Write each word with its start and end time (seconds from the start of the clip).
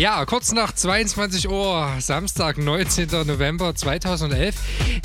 Ja, 0.00 0.24
kurz 0.24 0.52
nach 0.52 0.72
22 0.72 1.50
Uhr, 1.50 1.86
Samstag, 1.98 2.56
19. 2.56 3.08
November 3.26 3.74
2011. 3.74 4.54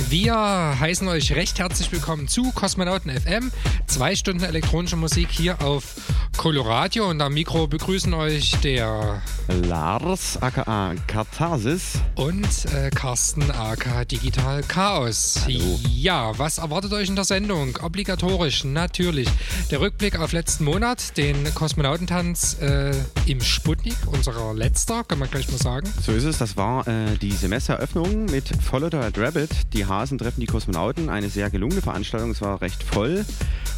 Wir 0.07 0.34
heißen 0.34 1.05
euch 1.09 1.34
recht 1.34 1.59
herzlich 1.59 1.91
willkommen 1.91 2.30
zu 2.30 2.54
Kosmonauten 2.54 3.12
FM. 3.12 3.52
Zwei 3.88 4.16
Stunden 4.16 4.45
elektronische 4.45 4.95
Musik 4.95 5.27
hier 5.31 5.62
auf 5.62 5.95
Coloradio 6.38 7.09
und 7.09 7.21
am 7.21 7.34
Mikro 7.34 7.67
begrüßen 7.67 8.13
euch 8.13 8.52
der 8.62 9.21
Lars 9.48 10.38
aka 10.41 10.94
Katharsis 11.08 11.94
und 12.16 12.45
äh, 12.73 12.89
Carsten 12.89 13.49
aka 13.52 14.05
Digital 14.05 14.61
Chaos. 14.63 15.41
Hallo. 15.45 15.80
Ja, 15.89 16.38
was 16.38 16.58
erwartet 16.58 16.94
euch 16.94 17.09
in 17.09 17.16
der 17.16 17.25
Sendung? 17.25 17.77
Obligatorisch, 17.81 18.63
natürlich. 18.63 19.27
Der 19.71 19.81
Rückblick 19.81 20.20
auf 20.20 20.34
letzten 20.34 20.66
Monat, 20.66 21.17
den 21.17 21.53
Kosmonautentanz 21.53 22.58
äh, 22.61 22.94
im 23.25 23.41
Sputnik, 23.41 23.97
unserer 24.08 24.53
letzter, 24.53 25.03
kann 25.03 25.20
man 25.20 25.30
gleich 25.30 25.49
mal 25.49 25.58
sagen. 25.58 25.91
So 26.02 26.11
ist 26.11 26.25
es, 26.25 26.38
das 26.38 26.58
war 26.58 26.88
äh, 26.88 27.17
die 27.17 27.31
Semestereröffnung 27.31 28.25
mit 28.25 28.49
Follow 28.61 28.89
the 28.91 28.97
Red 28.97 29.17
Rabbit. 29.17 29.49
Die 29.73 29.86
Hasen 29.86 30.17
treffen 30.17 30.41
die 30.41 30.47
Kosmonauten. 30.47 31.09
Eine 31.09 31.30
sehr 31.30 31.49
gelungene 31.49 31.81
Veranstaltung, 31.81 32.31
es 32.31 32.41
war 32.41 32.61
recht 32.61 32.83
voll. 32.83 33.25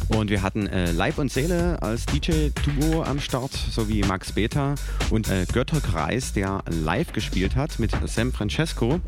Und 0.08 0.30
wir 0.30 0.42
hatten 0.42 0.66
äh, 0.66 0.90
Leib 0.92 1.18
und 1.18 1.30
Seele 1.30 1.82
als 1.82 2.06
DJ-Duo 2.50 3.02
am 3.02 3.20
Start, 3.20 3.52
sowie 3.52 4.02
Max 4.02 4.32
Beta 4.32 4.74
und 5.10 5.28
äh, 5.28 5.46
Götterkreis, 5.52 6.32
der 6.32 6.62
live 6.68 7.12
gespielt 7.12 7.56
hat 7.56 7.78
mit 7.78 7.92
Sam 8.06 8.32
Francesco. 8.32 9.00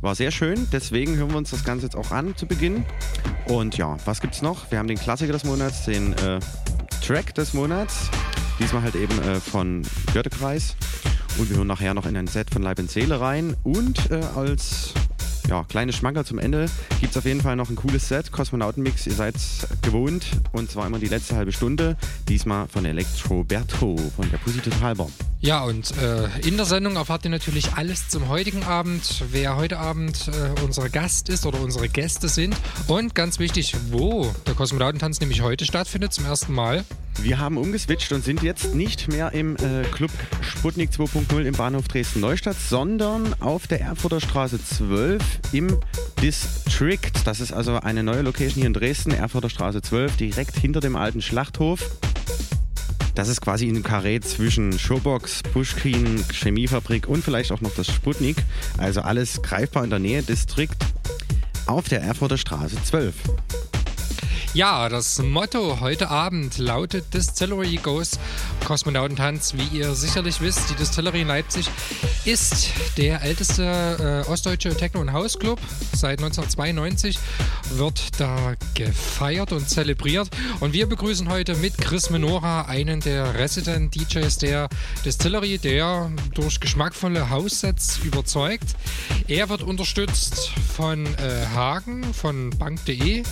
War 0.00 0.14
sehr 0.14 0.30
schön, 0.30 0.68
deswegen 0.72 1.16
hören 1.16 1.30
wir 1.30 1.38
uns 1.38 1.50
das 1.50 1.64
Ganze 1.64 1.86
jetzt 1.86 1.96
auch 1.96 2.10
an 2.10 2.36
zu 2.36 2.46
Beginn. 2.46 2.84
Und 3.46 3.76
ja, 3.76 3.96
was 4.04 4.20
gibt's 4.20 4.42
noch? 4.42 4.70
Wir 4.70 4.78
haben 4.78 4.88
den 4.88 4.98
Klassiker 4.98 5.32
des 5.32 5.44
Monats, 5.44 5.84
den 5.84 6.12
äh, 6.14 6.40
Track 7.04 7.34
des 7.34 7.54
Monats. 7.54 8.10
Diesmal 8.58 8.82
halt 8.82 8.94
eben 8.94 9.18
äh, 9.22 9.40
von 9.40 9.82
Götterkreis. 10.12 10.76
Und 11.38 11.48
wir 11.48 11.56
hören 11.56 11.68
nachher 11.68 11.94
noch 11.94 12.06
in 12.06 12.16
ein 12.16 12.26
Set 12.26 12.50
von 12.52 12.62
Leib 12.62 12.78
und 12.78 12.90
Seele 12.90 13.20
rein. 13.20 13.56
Und 13.62 14.10
äh, 14.10 14.20
als 14.36 14.92
ja, 15.48 15.64
kleine 15.64 15.92
Schmankerl 15.92 16.24
zum 16.24 16.38
Ende 16.38 16.66
gibt 17.00 17.12
es 17.12 17.16
auf 17.16 17.24
jeden 17.24 17.40
Fall 17.40 17.56
noch 17.56 17.68
ein 17.68 17.76
cooles 17.76 18.08
Set. 18.08 18.32
Kosmonautenmix, 18.32 19.06
ihr 19.06 19.14
seid 19.14 19.34
gewohnt. 19.82 20.24
Und 20.52 20.70
zwar 20.70 20.86
immer 20.86 20.98
die 20.98 21.06
letzte 21.06 21.36
halbe 21.36 21.52
Stunde. 21.52 21.96
Diesmal 22.28 22.68
von 22.68 22.84
Electro 22.84 23.44
Berto 23.44 23.96
von 24.16 24.30
der 24.30 24.38
Pussy 24.38 24.60
Total 24.60 24.94
Bomb. 24.94 25.12
Ja, 25.40 25.64
und 25.64 25.92
äh, 25.98 26.28
in 26.46 26.56
der 26.56 26.66
Sendung 26.66 26.94
erfahrt 26.94 27.24
ihr 27.24 27.30
natürlich 27.30 27.72
alles 27.74 28.08
zum 28.08 28.28
heutigen 28.28 28.62
Abend, 28.62 29.24
wer 29.32 29.56
heute 29.56 29.78
Abend 29.78 30.28
äh, 30.28 30.60
unser 30.62 30.88
Gast 30.88 31.28
ist 31.28 31.46
oder 31.46 31.60
unsere 31.60 31.88
Gäste 31.88 32.28
sind. 32.28 32.54
Und 32.86 33.16
ganz 33.16 33.40
wichtig, 33.40 33.74
wo 33.90 34.32
der 34.46 34.54
Kosmonautentanz 34.54 35.20
nämlich 35.20 35.42
heute 35.42 35.64
stattfindet, 35.64 36.12
zum 36.12 36.26
ersten 36.26 36.52
Mal. 36.52 36.84
Wir 37.20 37.38
haben 37.38 37.56
umgeswitcht 37.56 38.12
und 38.12 38.24
sind 38.24 38.42
jetzt 38.42 38.74
nicht 38.74 39.08
mehr 39.08 39.32
im 39.32 39.56
äh, 39.56 39.82
Club 39.90 40.10
Sputnik 40.40 40.90
2.0 40.90 41.42
im 41.42 41.54
Bahnhof 41.54 41.88
Dresden-Neustadt, 41.88 42.56
sondern 42.56 43.34
auf 43.40 43.66
der 43.66 43.80
Erfurter 43.80 44.20
Straße 44.20 44.64
12 44.64 45.31
im 45.52 45.78
District. 46.20 47.12
Das 47.24 47.40
ist 47.40 47.52
also 47.52 47.76
eine 47.76 48.02
neue 48.02 48.22
Location 48.22 48.56
hier 48.56 48.66
in 48.66 48.72
Dresden, 48.72 49.12
Erfurter 49.12 49.50
Straße 49.50 49.82
12, 49.82 50.16
direkt 50.16 50.56
hinter 50.56 50.80
dem 50.80 50.96
alten 50.96 51.22
Schlachthof. 51.22 51.80
Das 53.14 53.28
ist 53.28 53.40
quasi 53.40 53.68
in 53.68 53.74
einem 53.74 53.84
Karree 53.84 54.20
zwischen 54.20 54.78
Showbox, 54.78 55.42
Pushkin, 55.52 56.24
Chemiefabrik 56.32 57.08
und 57.08 57.22
vielleicht 57.22 57.52
auch 57.52 57.60
noch 57.60 57.74
das 57.74 57.88
Sputnik. 57.88 58.36
Also 58.78 59.02
alles 59.02 59.42
greifbar 59.42 59.84
in 59.84 59.90
der 59.90 59.98
Nähe, 59.98 60.22
Distrikt 60.22 60.84
auf 61.66 61.88
der 61.88 62.02
Erfurter 62.02 62.38
Straße 62.38 62.76
12. 62.82 63.14
Ja, 64.54 64.90
das 64.90 65.18
Motto 65.18 65.80
heute 65.80 66.10
Abend 66.10 66.58
lautet 66.58 67.14
Distillery 67.14 67.76
Goes 67.76 68.18
Kosmonautentanz. 68.66 69.54
Wie 69.54 69.78
ihr 69.78 69.94
sicherlich 69.94 70.42
wisst, 70.42 70.68
die 70.68 70.74
Distillery 70.74 71.22
in 71.22 71.28
Leipzig 71.28 71.70
ist 72.26 72.68
der 72.98 73.22
älteste 73.22 74.24
äh, 74.26 74.30
ostdeutsche 74.30 74.76
Techno- 74.76 75.00
und 75.00 75.14
House-Club. 75.14 75.58
Seit 75.94 76.18
1992 76.18 77.18
wird 77.76 78.20
da 78.20 78.52
gefeiert 78.74 79.52
und 79.52 79.70
zelebriert. 79.70 80.28
Und 80.60 80.74
wir 80.74 80.86
begrüßen 80.86 81.30
heute 81.30 81.56
mit 81.56 81.78
Chris 81.78 82.10
Menora 82.10 82.66
einen 82.66 83.00
der 83.00 83.34
Resident 83.34 83.94
DJs 83.94 84.36
der 84.36 84.68
Distillery, 85.02 85.56
der 85.56 86.12
durch 86.34 86.60
geschmackvolle 86.60 87.30
House-Sets 87.30 88.00
überzeugt. 88.04 88.76
Er 89.28 89.48
wird 89.48 89.62
unterstützt 89.62 90.50
von 90.76 91.06
äh, 91.06 91.46
Hagen 91.54 92.12
von 92.12 92.50
bank.de. 92.50 93.22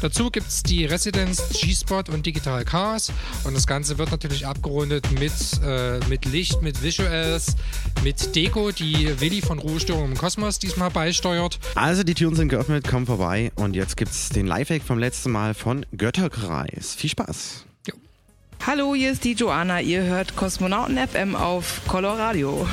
Dazu 0.00 0.30
gibt 0.30 0.48
es 0.48 0.59
die 0.62 0.84
Residenz 0.84 1.42
G-Spot 1.60 2.02
und 2.12 2.24
Digital 2.26 2.64
Cars 2.64 3.12
und 3.44 3.54
das 3.54 3.66
Ganze 3.66 3.98
wird 3.98 4.10
natürlich 4.10 4.46
abgerundet 4.46 5.10
mit, 5.18 5.32
äh, 5.64 5.98
mit 6.08 6.24
Licht, 6.24 6.62
mit 6.62 6.82
Visuals, 6.82 7.56
mit 8.02 8.34
Deko, 8.34 8.70
die 8.70 9.20
Willi 9.20 9.42
von 9.42 9.58
Ruhestörung 9.58 10.12
im 10.12 10.16
Kosmos 10.16 10.58
diesmal 10.58 10.90
beisteuert. 10.90 11.58
Also 11.74 12.02
die 12.02 12.14
Türen 12.14 12.34
sind 12.36 12.48
geöffnet, 12.48 12.86
komm 12.88 13.06
vorbei 13.06 13.52
und 13.56 13.74
jetzt 13.74 13.96
gibt's 13.96 14.28
den 14.30 14.46
Lifehack 14.46 14.82
vom 14.82 14.98
letzten 14.98 15.30
Mal 15.30 15.54
von 15.54 15.86
Götterkreis. 15.96 16.94
Viel 16.94 17.10
Spaß! 17.10 17.64
Hallo, 18.66 18.94
hier 18.94 19.10
ist 19.10 19.24
die 19.24 19.32
Joanna. 19.32 19.80
Ihr 19.80 20.02
hört 20.02 20.36
Kosmonauten 20.36 20.98
FM 20.98 21.34
auf 21.34 21.80
Coloradio. 21.88 22.66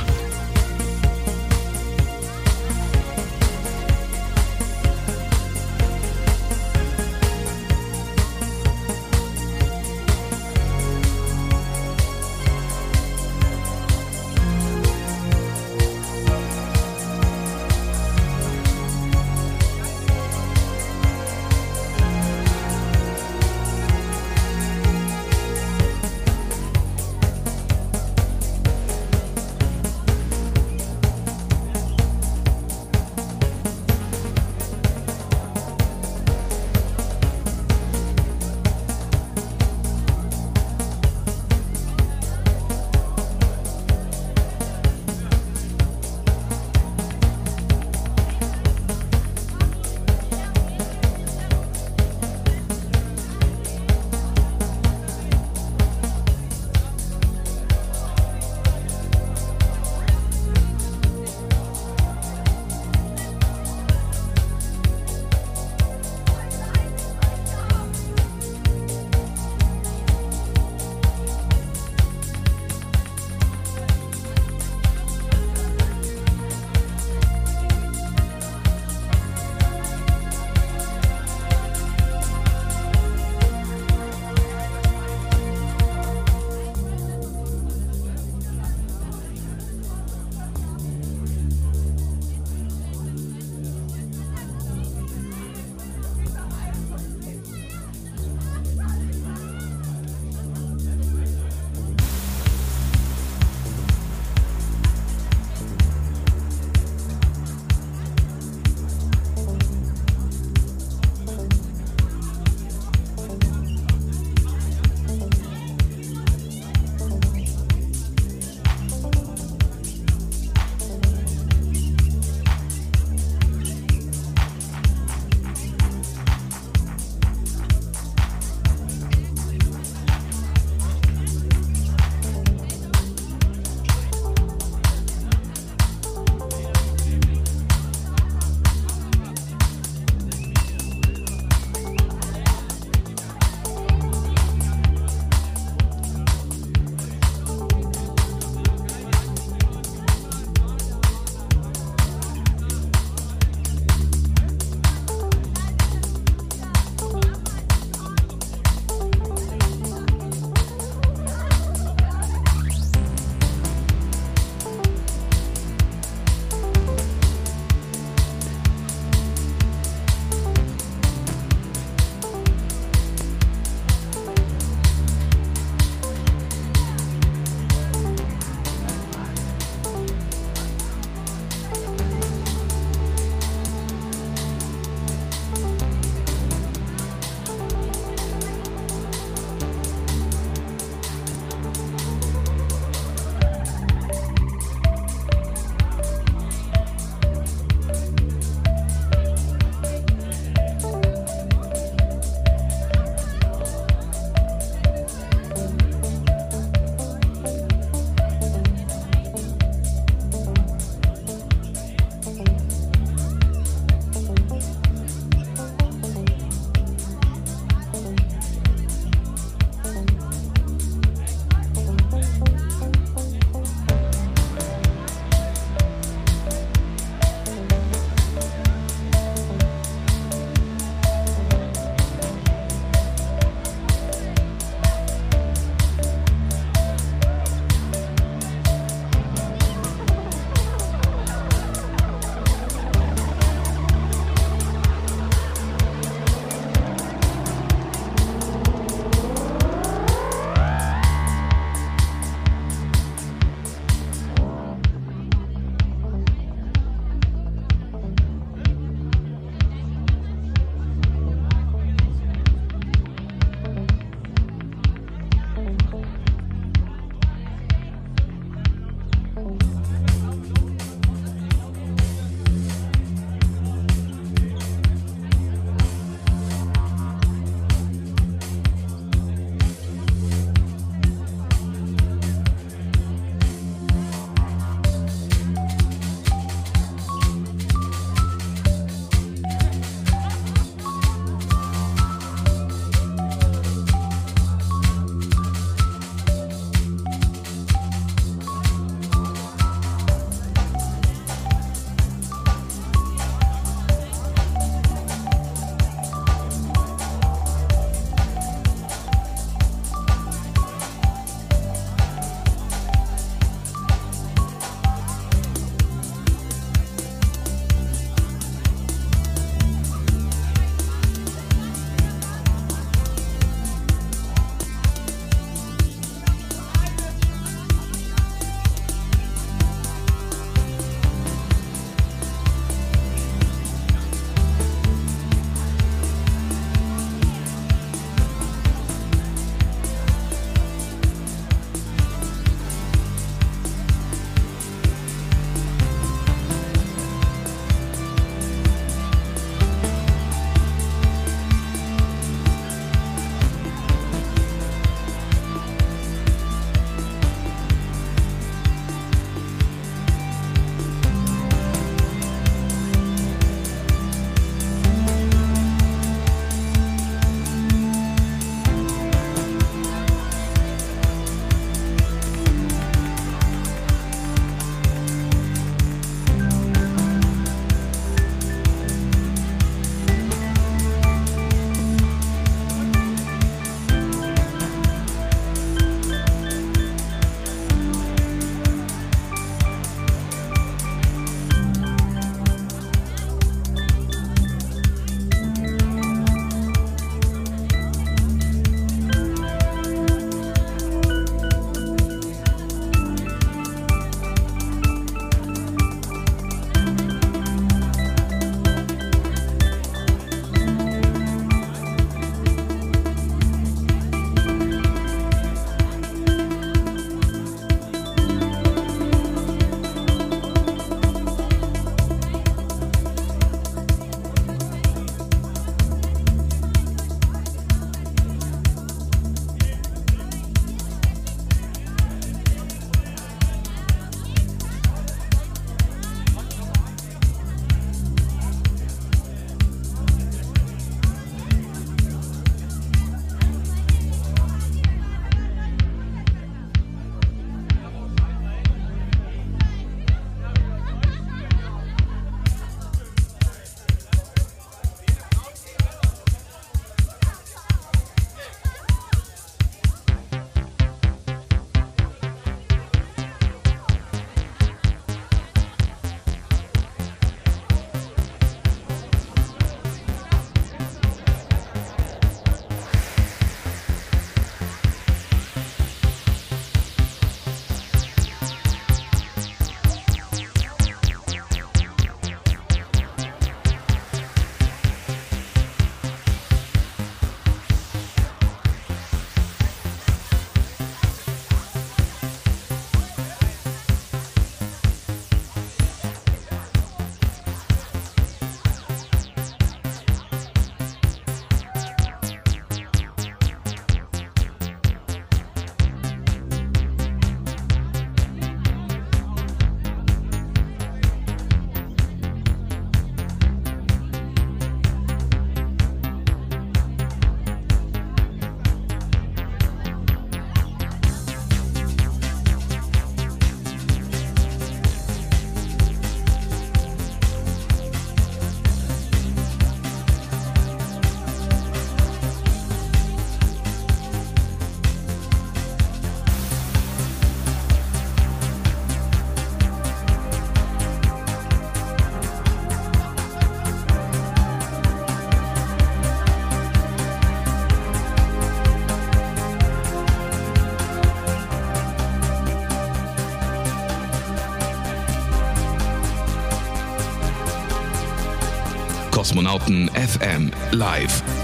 Kosmonauten 559.38 559.88
FM 559.94 560.50
live. 560.72 561.37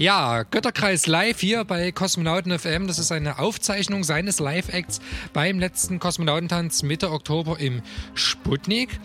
Ja, 0.00 0.44
Götterkreis 0.44 1.06
live 1.06 1.40
hier 1.40 1.62
bei 1.64 1.92
Kosmonauten 1.92 2.58
FM. 2.58 2.86
Das 2.86 2.98
ist 2.98 3.12
eine 3.12 3.38
Aufzeichnung 3.38 4.02
seines 4.02 4.38
Live-Acts 4.40 4.98
beim 5.34 5.58
letzten 5.58 5.98
Kosmonautentanz 5.98 6.82
Mitte 6.82 7.10
Oktober 7.10 7.60
im 7.60 7.82
Sputnik. 8.14 8.98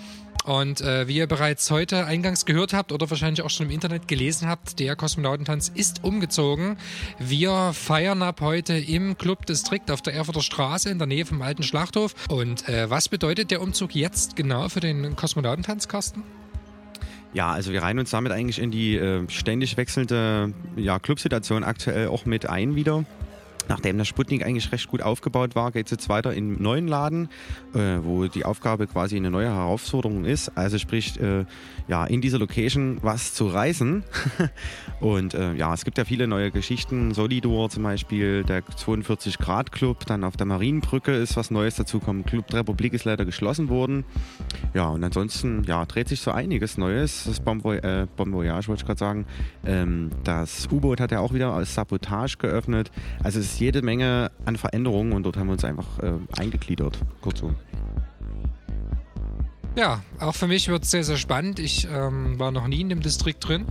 Und 0.46 0.80
äh, 0.80 1.10
wie 1.10 1.18
ihr 1.18 1.28
bereits 1.28 1.70
heute 1.70 2.06
eingangs 2.06 2.46
gehört 2.46 2.72
habt 2.72 2.94
oder 2.94 3.10
wahrscheinlich 3.10 3.42
auch 3.42 3.50
schon 3.50 3.66
im 3.66 3.74
Internet 3.74 4.08
gelesen 4.08 4.48
habt, 4.48 4.80
der 4.80 4.96
Kosmonautentanz 4.96 5.68
ist 5.68 6.06
umgezogen. 6.06 6.78
Wir 7.20 7.74
feiern 7.74 8.22
ab 8.22 8.40
heute 8.40 8.78
im 8.78 9.18
Clubdistrikt 9.18 9.92
auf 9.92 10.02
der 10.02 10.14
Erfurter 10.14 10.42
Straße 10.42 10.90
in 10.90 10.98
der 10.98 11.08
Nähe 11.08 11.26
vom 11.26 11.42
alten 11.42 11.64
Schlachthof. 11.64 12.16
Und 12.30 12.70
äh, 12.70 12.90
was 12.90 13.10
bedeutet 13.10 13.52
der 13.52 13.62
Umzug 13.62 13.96
jetzt 13.96 14.38
genau 14.38 14.70
für 14.70 14.80
den 14.80 15.18
Kosmonautentanz, 15.18 15.90
Carsten? 15.90 16.24
Ja, 17.36 17.52
also 17.52 17.74
wir 17.74 17.84
reihen 17.84 18.00
uns 18.00 18.12
damit 18.12 18.32
eigentlich 18.32 18.60
in 18.60 18.72
die 18.72 18.96
äh, 18.96 19.30
ständig 19.30 19.76
wechselnde 19.76 20.54
ja, 20.78 21.00
Clubsituation 21.00 21.66
aktuell 21.66 22.08
auch 22.08 22.26
mit 22.26 22.50
ein 22.50 22.76
wieder. 22.76 23.04
Nachdem 23.68 23.98
der 23.98 24.06
Sputnik 24.06 24.46
eigentlich 24.46 24.72
recht 24.72 24.88
gut 24.88 25.02
aufgebaut 25.02 25.56
war, 25.56 25.72
geht 25.72 25.88
es 25.88 25.92
jetzt 25.92 26.10
weiter 26.10 26.34
im 26.34 26.62
neuen 26.62 26.88
Laden, 26.88 27.30
äh, 27.74 27.98
wo 28.02 28.26
die 28.26 28.46
Aufgabe 28.46 28.88
quasi 28.88 29.16
eine 29.16 29.32
neue 29.32 29.48
Herausforderung 29.48 30.26
ist. 30.26 30.58
Also 30.58 30.78
sprich, 30.78 31.20
äh, 31.20 31.46
ja, 31.88 32.06
in 32.06 32.22
dieser 32.22 32.40
Location 32.40 33.00
was 33.02 33.34
zu 33.34 33.48
reisen. 33.48 34.04
und 35.00 35.34
äh, 35.34 35.54
ja, 35.54 35.74
es 35.74 35.86
gibt 35.86 35.98
ja 35.98 36.06
viele 36.06 36.28
neue 36.28 36.52
Geschichten. 36.52 37.14
Solidor 37.14 37.70
zum 37.70 37.84
Beispiel, 37.84 38.44
der 38.44 38.66
42 38.66 39.38
Grad 39.38 39.72
Club, 39.72 40.06
dann 40.06 40.24
auf 40.24 40.38
der 40.38 40.46
Marienbrücke 40.46 41.14
ist 41.14 41.36
was 41.38 41.52
Neues 41.52 41.76
dazugekommen. 41.76 42.26
Club 42.26 42.48
der 42.48 42.60
Republik 42.60 42.94
ist 42.94 43.06
leider 43.06 43.26
geschlossen 43.26 43.70
worden. 43.70 44.06
Ja, 44.74 44.90
und 44.90 45.04
ansonsten, 45.04 45.64
ja, 45.64 45.86
dreht 45.86 46.08
sich 46.08 46.22
so 46.22 46.32
einiges 46.32 46.78
Neues. 46.78 47.24
Das 47.26 47.42
Voy 47.46 47.78
äh, 47.78 48.08
bon 48.16 48.34
Voyage 48.34 48.68
wollte 48.68 48.82
ich 48.82 48.86
gerade 48.86 49.00
sagen. 49.00 49.26
Ähm, 49.66 50.10
das 50.24 50.68
U-Boot 50.72 51.00
hat 51.00 51.12
ja 51.12 51.20
auch 51.20 51.34
wieder 51.34 51.54
als 51.54 51.74
Sabotage 51.74 52.38
geöffnet. 52.38 52.92
Also 53.24 53.40
es 53.40 53.55
jede 53.60 53.82
Menge 53.82 54.32
an 54.46 54.56
Veränderungen 54.56 55.14
und 55.14 55.24
dort 55.24 55.38
haben 55.38 55.48
wir 55.48 55.54
uns 55.54 55.66
einfach 55.66 56.00
äh, 56.00 56.14
eingegliedert. 56.40 57.00
Kurzum. 57.22 57.56
Ja, 59.76 60.02
auch 60.20 60.36
für 60.36 60.48
mich 60.48 60.70
wird 60.70 60.84
es 60.84 60.92
sehr, 60.92 61.04
sehr 61.04 61.18
spannend. 61.18 61.60
Ich 61.60 61.86
ähm, 61.92 62.40
war 62.40 62.52
noch 62.52 62.68
nie 62.68 62.80
in 62.80 62.88
dem 62.88 63.02
Distrikt 63.02 63.46
drin. 63.46 63.66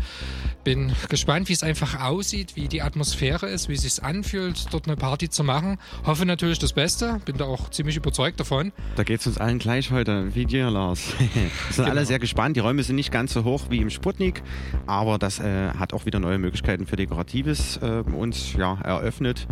Bin 0.62 0.92
gespannt, 1.08 1.48
wie 1.48 1.54
es 1.54 1.62
einfach 1.62 2.00
aussieht, 2.00 2.56
wie 2.56 2.68
die 2.68 2.82
Atmosphäre 2.82 3.46
ist, 3.46 3.70
wie 3.70 3.72
es 3.72 3.82
sich 3.82 4.02
anfühlt, 4.02 4.66
dort 4.70 4.86
eine 4.86 4.96
Party 4.96 5.30
zu 5.30 5.44
machen. 5.44 5.78
Hoffe 6.04 6.26
natürlich 6.26 6.58
das 6.58 6.74
Beste. 6.74 7.22
Bin 7.24 7.38
da 7.38 7.46
auch 7.46 7.70
ziemlich 7.70 7.96
überzeugt 7.96 8.38
davon. 8.38 8.72
Da 8.96 9.02
geht 9.02 9.20
es 9.20 9.26
uns 9.26 9.38
allen 9.38 9.58
gleich 9.58 9.90
heute, 9.90 10.34
wie 10.34 10.44
dir, 10.44 10.70
Lars. 10.70 11.14
Wir 11.18 11.26
sind 11.70 11.76
genau. 11.76 11.88
alle 11.88 12.04
sehr 12.04 12.18
gespannt. 12.18 12.56
Die 12.56 12.60
Räume 12.60 12.82
sind 12.82 12.96
nicht 12.96 13.10
ganz 13.10 13.32
so 13.32 13.44
hoch 13.44 13.62
wie 13.70 13.78
im 13.78 13.88
Sputnik, 13.88 14.42
aber 14.86 15.18
das 15.18 15.38
äh, 15.38 15.70
hat 15.70 15.94
auch 15.94 16.04
wieder 16.04 16.20
neue 16.20 16.36
Möglichkeiten 16.36 16.86
für 16.86 16.96
Dekoratives 16.96 17.78
äh, 17.78 18.02
uns 18.14 18.52
ja, 18.52 18.78
eröffnet. 18.82 19.46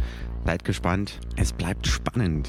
Seid 0.44 0.64
gespannt. 0.64 1.18
Es 1.36 1.52
bleibt 1.52 1.86
spannend. 1.86 2.48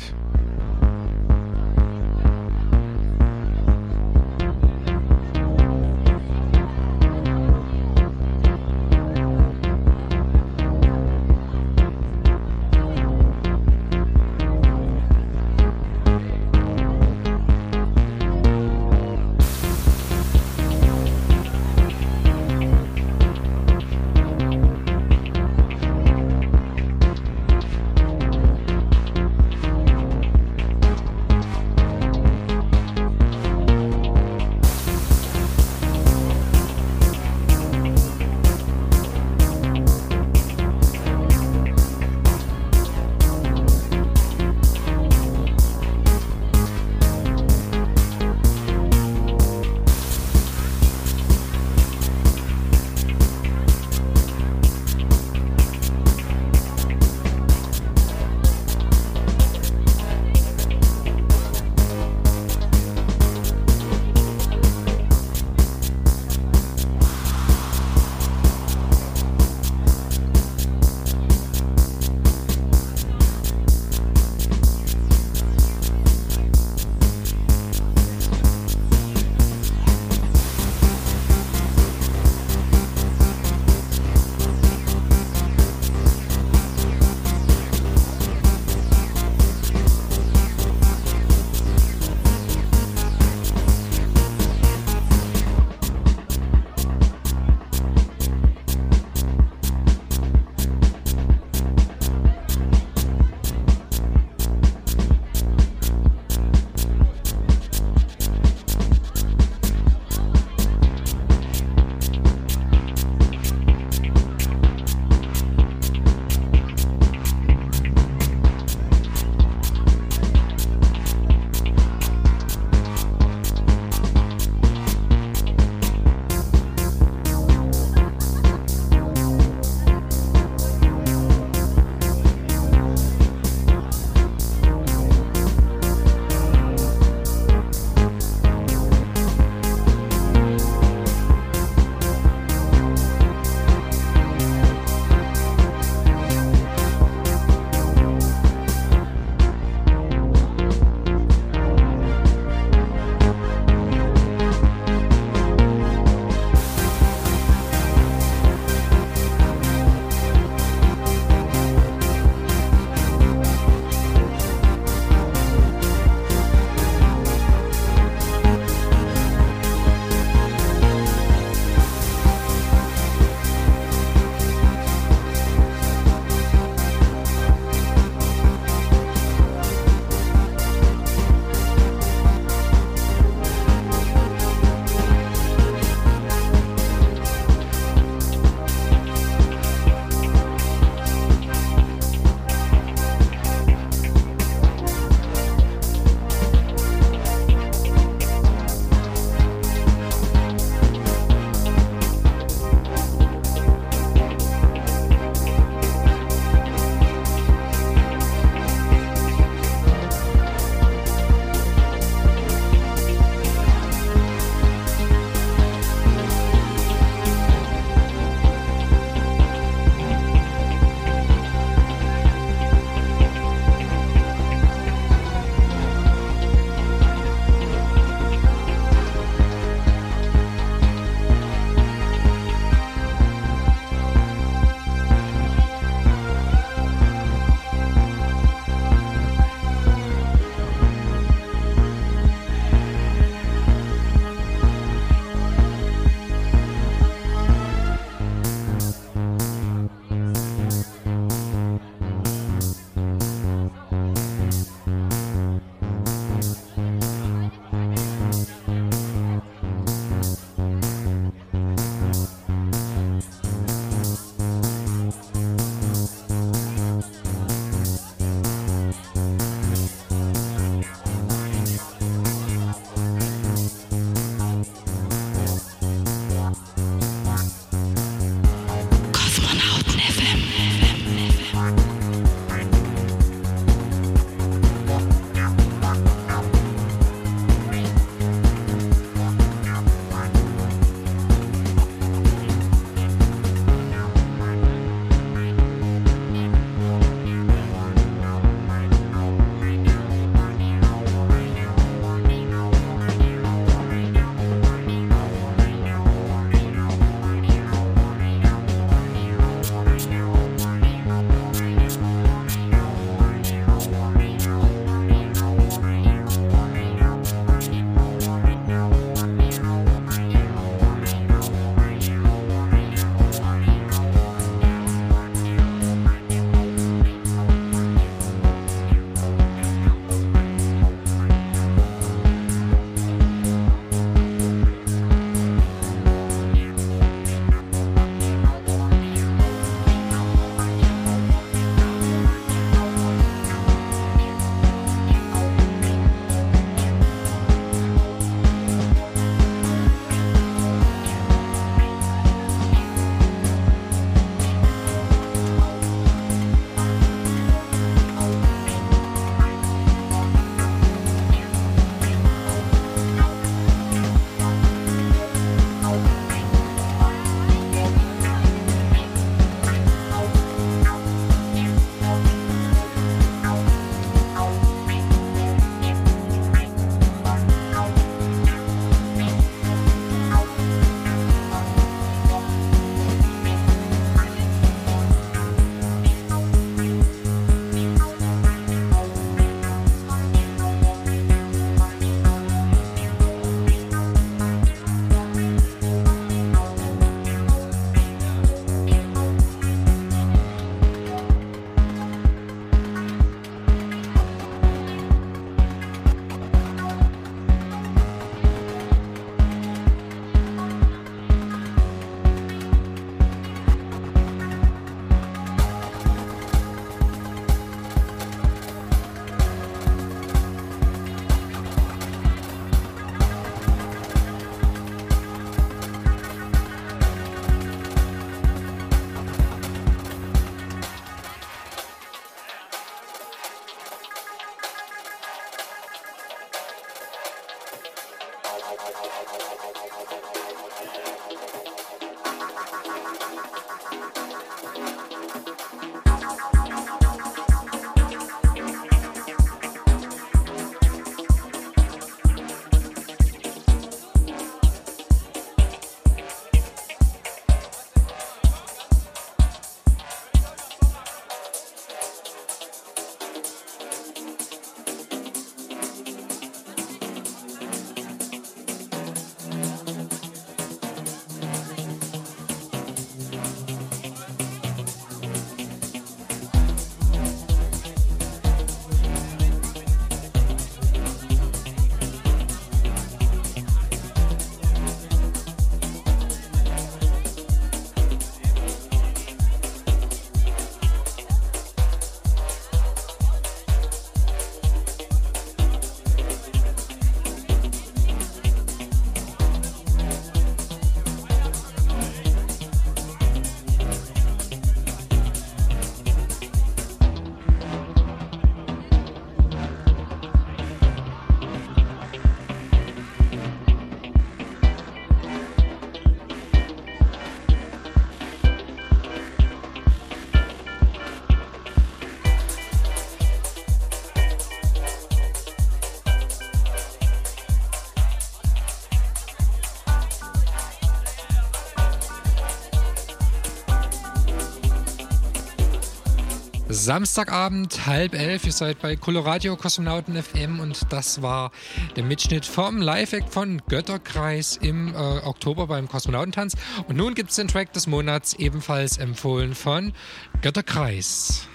Samstagabend, 536.84 537.86
halb 537.86 538.14
elf. 538.14 538.46
Ihr 538.46 538.52
seid 538.52 538.82
bei 538.82 538.98
Coloradio 538.98 539.56
Kosmonauten 539.56 540.22
FM 540.22 540.60
und 540.60 540.82
das 540.90 541.22
war 541.22 541.54
der 541.96 542.04
Mitschnitt 542.04 542.46
vom 542.46 542.82
Live-Act 542.82 543.34
von 543.34 543.62
Götterkreis 543.70 544.58
im 544.58 544.94
äh, 544.94 544.98
Oktober 544.98 545.68
beim 545.68 545.88
Kosmonautentanz. 545.88 546.56
Und 546.90 546.98
nun 546.98 547.16
gibt 547.16 547.30
es 547.30 547.38
den 547.38 547.48
Track 547.48 547.72
des 547.72 547.88
Monats, 547.88 548.34
ebenfalls 548.34 548.98
empfohlen 548.98 549.56
von 549.56 549.94
Götterkreis. 550.42 551.48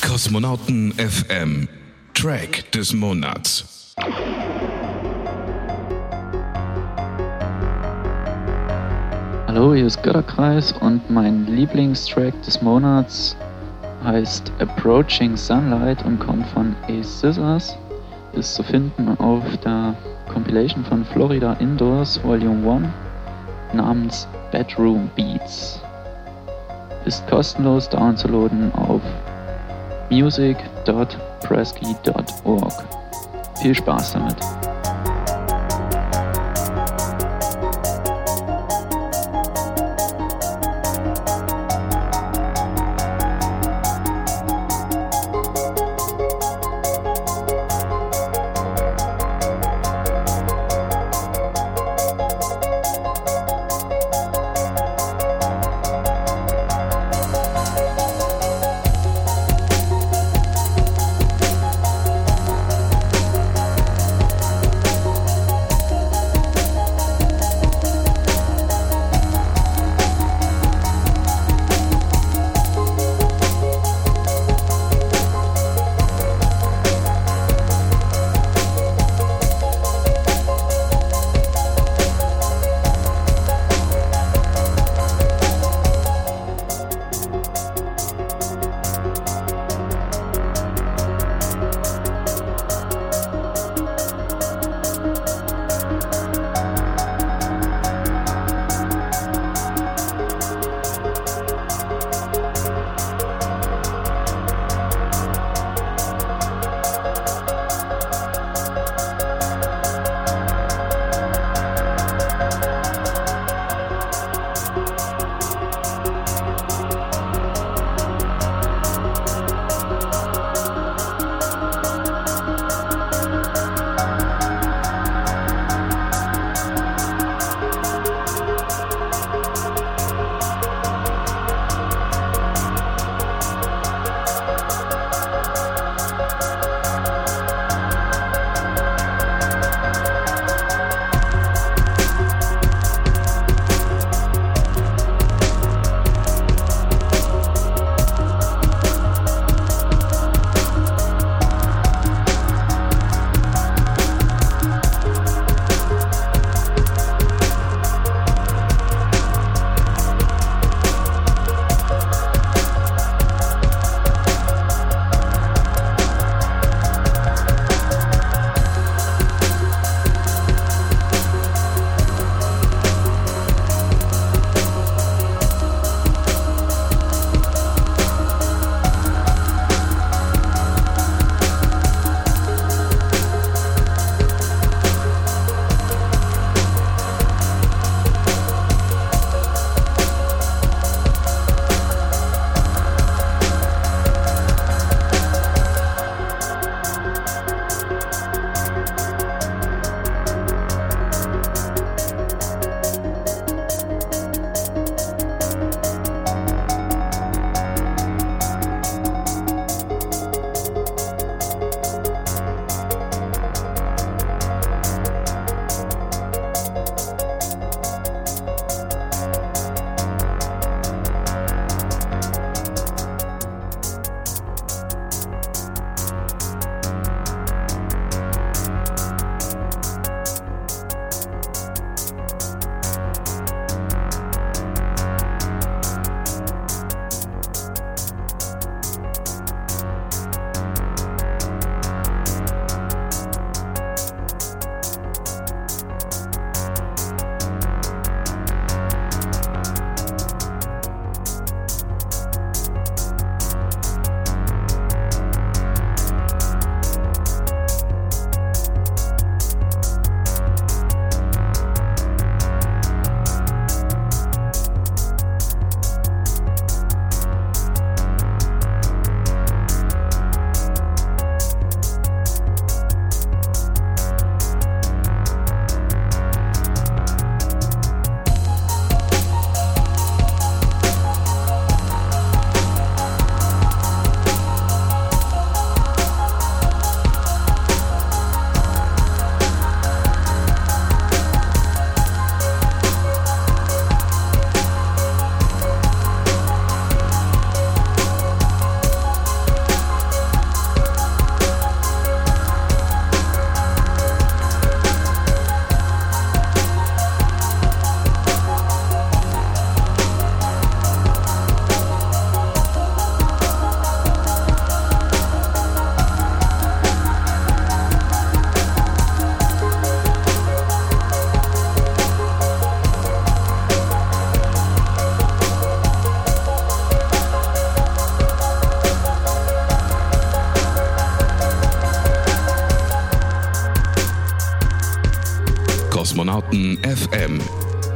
Kosmonauten 0.00 0.92
FM, 0.92 1.68
Track 2.14 2.70
des 2.70 2.92
Monats. 2.92 3.71
Hallo, 9.54 9.74
hier 9.74 9.84
ist 9.84 10.02
Götterkreis 10.02 10.72
und 10.72 11.10
mein 11.10 11.46
Lieblingstrack 11.46 12.32
des 12.40 12.62
Monats 12.62 13.36
heißt 14.02 14.50
Approaching 14.58 15.36
Sunlight 15.36 16.02
und 16.06 16.18
kommt 16.20 16.46
von 16.46 16.74
Ace 16.88 17.20
Scissors. 17.20 17.76
Ist 18.32 18.54
zu 18.54 18.62
finden 18.62 19.14
auf 19.18 19.44
der 19.58 19.94
Compilation 20.32 20.82
von 20.86 21.04
Florida 21.04 21.52
Indoors 21.60 22.18
Volume 22.24 22.66
1 22.66 22.86
namens 23.74 24.26
Bedroom 24.52 25.10
Beats. 25.16 25.82
Ist 27.04 27.28
kostenlos 27.28 27.90
downzuladen 27.90 28.74
auf 28.74 29.02
music.presky.org. 30.08 32.72
Viel 33.60 33.74
Spaß 33.74 34.14
damit! 34.14 34.71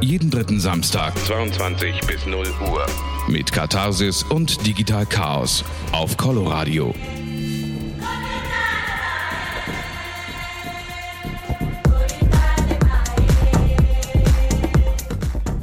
Jeden 0.07 0.31
dritten 0.31 0.57
Samstag 0.57 1.17
22 1.25 1.99
bis 2.07 2.25
0 2.25 2.45
Uhr. 2.71 2.85
Mit 3.27 3.51
Katharsis 3.51 4.23
und 4.23 4.65
Digital 4.65 5.05
Chaos 5.05 5.65
auf 5.91 6.15
Coloradio. 6.15 6.95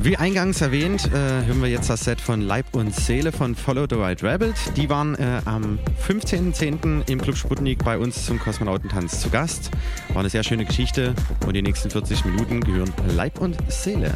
Wie 0.05 0.19
eingangs 0.19 0.61
erwähnt, 0.61 1.07
äh, 1.15 1.47
hören 1.47 1.63
wir 1.63 1.71
jetzt 1.71 1.89
das 1.89 2.05
Set 2.05 2.21
von 2.21 2.43
Leib 2.43 2.67
und 2.73 2.95
Seele 2.95 3.33
von 3.33 3.55
Follow 3.55 3.87
the 3.89 3.97
White 3.97 4.23
Rabbit. 4.23 4.55
Die 4.77 4.91
waren 4.91 5.15
äh, 5.15 5.41
am 5.47 5.79
15.10. 6.07 7.09
im 7.09 7.23
Club 7.23 7.39
Sputnik 7.39 7.83
bei 7.83 7.97
uns 7.97 8.27
zum 8.27 8.39
Kosmonautentanz 8.39 9.23
zu 9.23 9.31
Gast. 9.31 9.71
War 10.11 10.19
eine 10.21 10.29
sehr 10.29 10.43
schöne 10.43 10.67
Geschichte 10.67 11.15
und 11.47 11.57
die 11.57 11.63
nächsten 11.63 11.89
40 11.89 12.27
Minuten 12.27 12.61
gehören 12.61 12.93
Leib 13.17 13.41
und 13.41 13.57
Seele. 13.73 14.13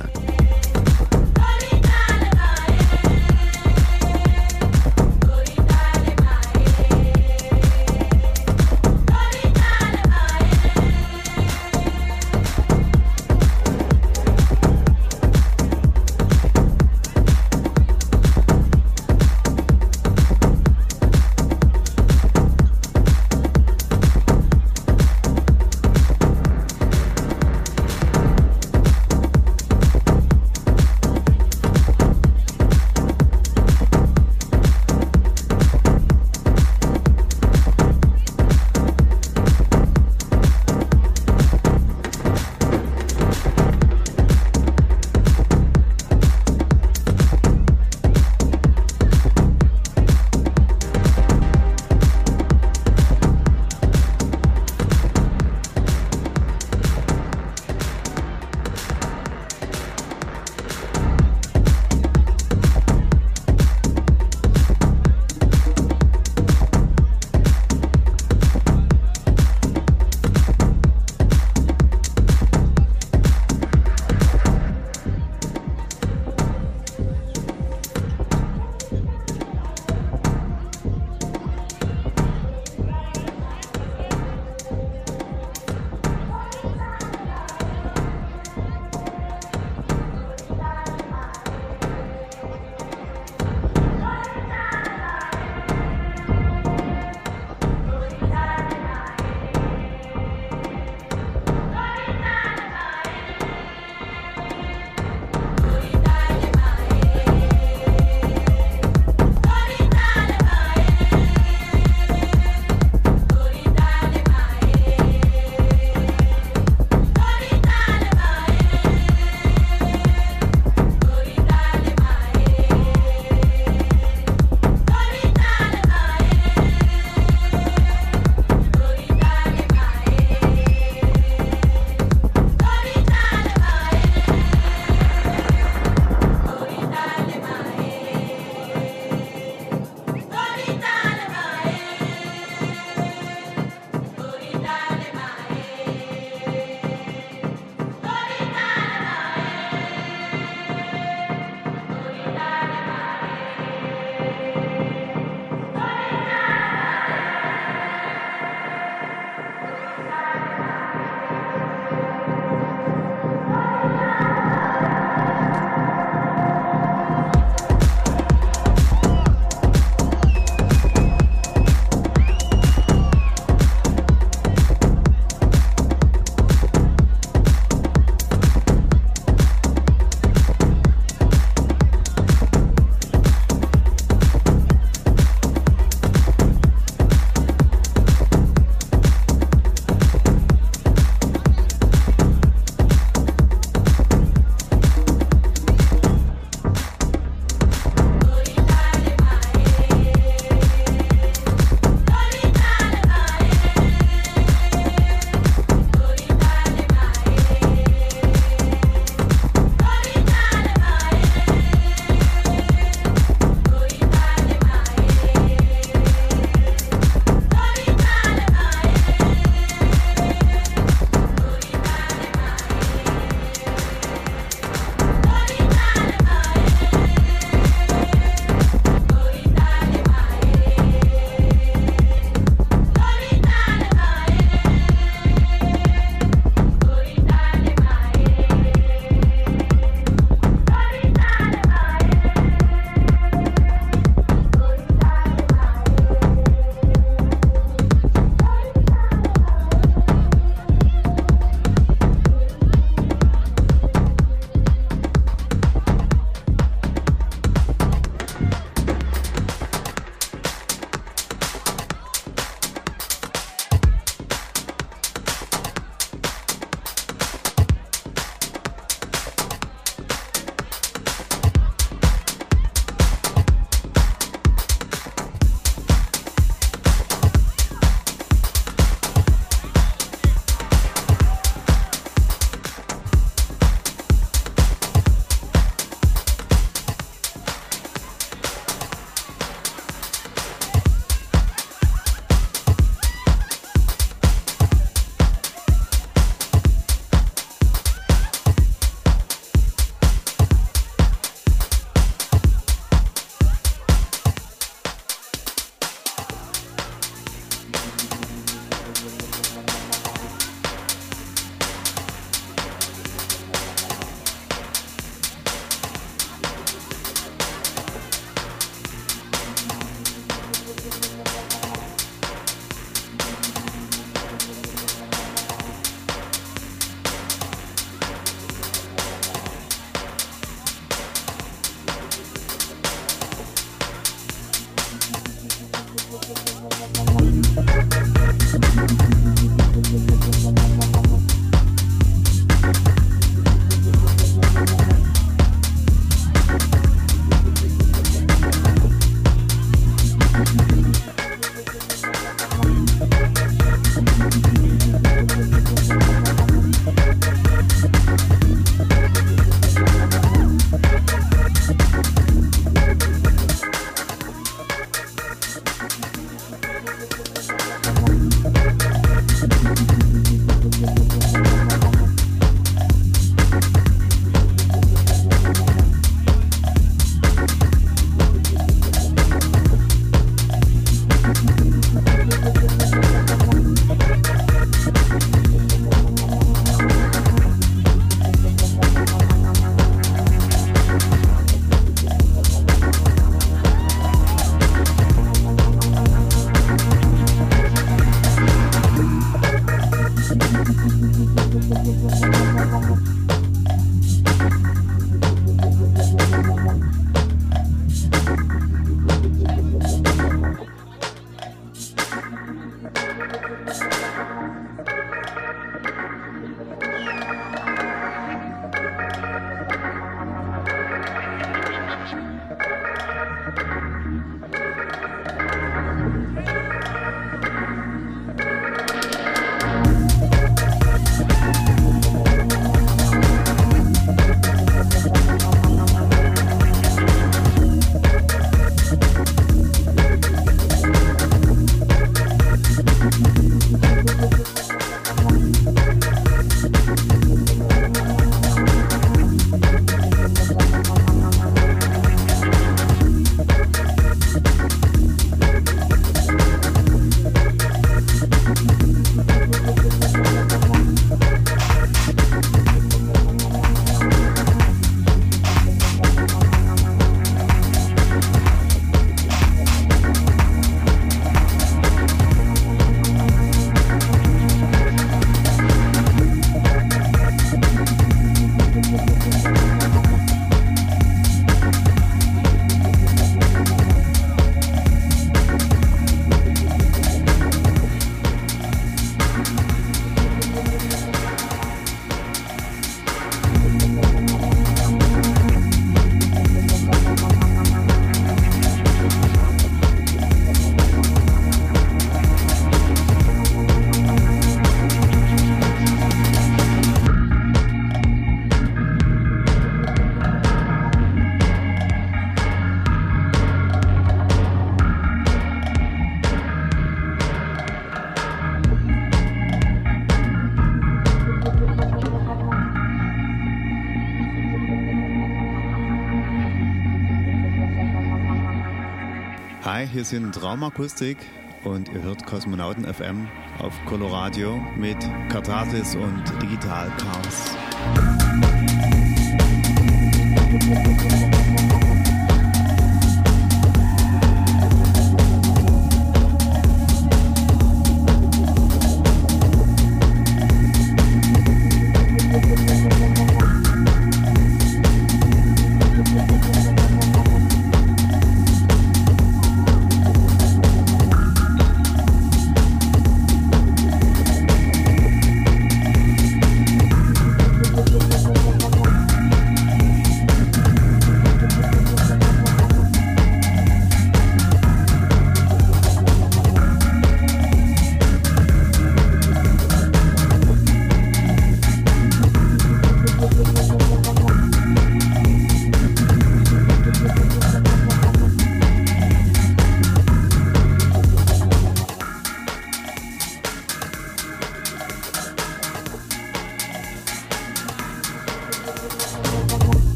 Hier 529.99 530.05
sind 530.05 530.41
Raumakustik 530.41 531.17
und 531.65 531.89
ihr 531.89 532.01
hört 532.01 532.25
Kosmonauten 532.25 532.85
FM 532.85 533.27
auf 533.59 533.75
Coloradio 533.85 534.57
mit 534.77 534.97
Katharsis 535.29 535.97
und 535.97 536.23
Digital 536.41 536.89
Chaos. 536.99 537.57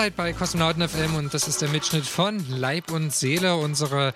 Seid 0.00 0.16
bei 0.16 0.32
Kosmonauten 0.32 0.88
FM 0.88 1.14
und 1.14 1.34
das 1.34 1.46
ist 1.46 1.60
der 1.60 1.68
Mitschnitt 1.68 2.06
von 2.06 2.42
Leib 2.48 2.90
und 2.90 3.12
Seele, 3.12 3.56
unsere 3.56 4.14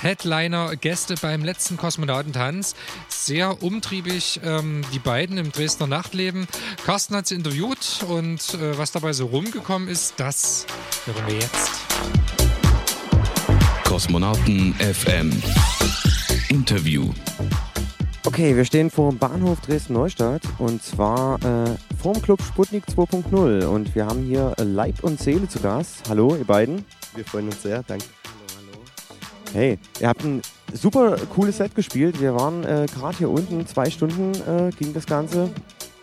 Headliner-Gäste 0.00 1.16
beim 1.20 1.44
letzten 1.44 1.76
Kosmonautentanz. 1.76 2.74
Sehr 3.10 3.62
umtriebig, 3.62 4.40
ähm, 4.42 4.82
die 4.94 4.98
beiden 4.98 5.36
im 5.36 5.52
Dresdner 5.52 5.88
Nachtleben. 5.88 6.46
Carsten 6.86 7.14
hat 7.16 7.26
sie 7.26 7.34
interviewt 7.34 8.02
und 8.08 8.54
äh, 8.54 8.78
was 8.78 8.92
dabei 8.92 9.12
so 9.12 9.26
rumgekommen 9.26 9.88
ist, 9.88 10.14
das 10.16 10.64
hören 11.04 11.26
wir 11.26 11.34
jetzt. 11.34 11.70
Kosmonauten 13.84 14.74
FM 14.76 15.30
Interview 16.48 17.12
Okay, 18.36 18.54
wir 18.54 18.66
stehen 18.66 18.90
vor 18.90 19.08
dem 19.08 19.18
Bahnhof 19.18 19.62
Dresden-Neustadt 19.62 20.42
und 20.58 20.82
zwar 20.82 21.42
äh, 21.42 21.70
vorm 21.98 22.20
Club 22.20 22.42
Sputnik 22.42 22.84
2.0 22.84 23.64
und 23.64 23.94
wir 23.94 24.04
haben 24.04 24.24
hier 24.24 24.54
Leib 24.58 25.02
und 25.02 25.18
Seele 25.18 25.48
zu 25.48 25.58
Gast. 25.58 26.02
Hallo, 26.06 26.36
ihr 26.36 26.44
beiden. 26.44 26.84
Wir 27.14 27.24
freuen 27.24 27.46
uns 27.46 27.62
sehr, 27.62 27.82
danke. 27.84 28.04
Hallo, 28.58 28.72
hallo. 28.72 29.54
Hey, 29.54 29.78
ihr 30.00 30.08
habt 30.10 30.22
ein 30.22 30.42
super 30.74 31.16
cooles 31.34 31.56
Set 31.56 31.74
gespielt. 31.74 32.20
Wir 32.20 32.34
waren 32.34 32.62
äh, 32.64 32.84
gerade 32.94 33.16
hier 33.16 33.30
unten, 33.30 33.66
zwei 33.66 33.88
Stunden 33.88 34.32
äh, 34.46 34.70
ging 34.78 34.92
das 34.92 35.06
Ganze. 35.06 35.48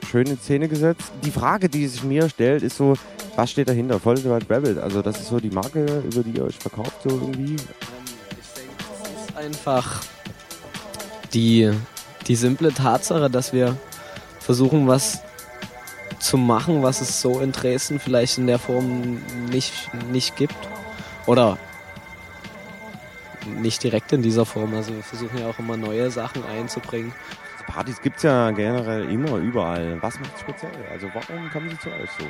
Schön 0.10 0.26
in 0.26 0.40
Szene 0.40 0.68
gesetzt. 0.68 1.12
Die 1.24 1.30
Frage, 1.30 1.70
die 1.70 1.86
sich 1.86 2.04
mir 2.04 2.30
stellt, 2.30 2.64
ist 2.64 2.78
so, 2.78 2.96
was 3.36 3.52
steht 3.52 3.70
dahinter? 3.70 4.00
Voll 4.00 4.18
White 4.24 4.48
Rabbit. 4.50 4.80
Also 4.80 5.04
das 5.04 5.20
ist 5.20 5.28
so 5.28 5.40
die 5.40 5.52
Marke, 5.52 6.02
über 6.12 6.24
die 6.24 6.32
ihr 6.32 6.46
euch 6.46 6.58
verkauft, 6.58 7.04
so 7.04 7.10
irgendwie. 7.10 7.58
Ähm, 7.58 7.58
ich 8.32 8.54
denke, 8.56 8.74
das 8.80 9.30
ist 9.30 9.38
einfach 9.38 10.02
die 11.32 11.72
die 12.28 12.36
simple 12.36 12.74
Tatsache, 12.74 13.30
dass 13.30 13.54
wir 13.54 13.78
versuchen, 14.40 14.88
was 14.88 15.22
zu 16.20 16.38
machen, 16.38 16.84
was 16.84 17.02
es 17.02 17.22
so 17.22 17.40
in 17.40 17.52
Dresden 17.52 18.00
vielleicht 18.00 18.38
in 18.38 18.48
der 18.48 18.60
Form 18.60 19.22
nicht, 19.50 19.94
nicht 20.12 20.36
gibt. 20.36 20.56
Oder 21.26 21.58
nicht 23.58 23.84
direkt 23.84 24.14
in 24.14 24.22
dieser 24.22 24.46
Form. 24.46 24.74
Also 24.74 24.94
wir 24.94 25.04
versuchen 25.04 25.38
ja 25.38 25.48
auch 25.48 25.60
immer 25.60 25.78
neue 25.78 26.12
Sachen 26.12 26.46
einzubringen. 26.46 27.14
Partys 27.68 28.02
gibt 28.02 28.18
es 28.18 28.24
ja 28.24 28.52
generell 28.52 29.10
immer 29.10 29.38
überall. 29.38 30.02
Was 30.02 30.20
macht 30.20 30.36
es 30.36 30.42
speziell? 30.42 30.72
Also 30.92 31.10
warum 31.14 31.50
kommen 31.50 31.70
sie 31.70 31.80
zu 31.80 31.90
euch 31.90 32.10
so? 32.20 32.26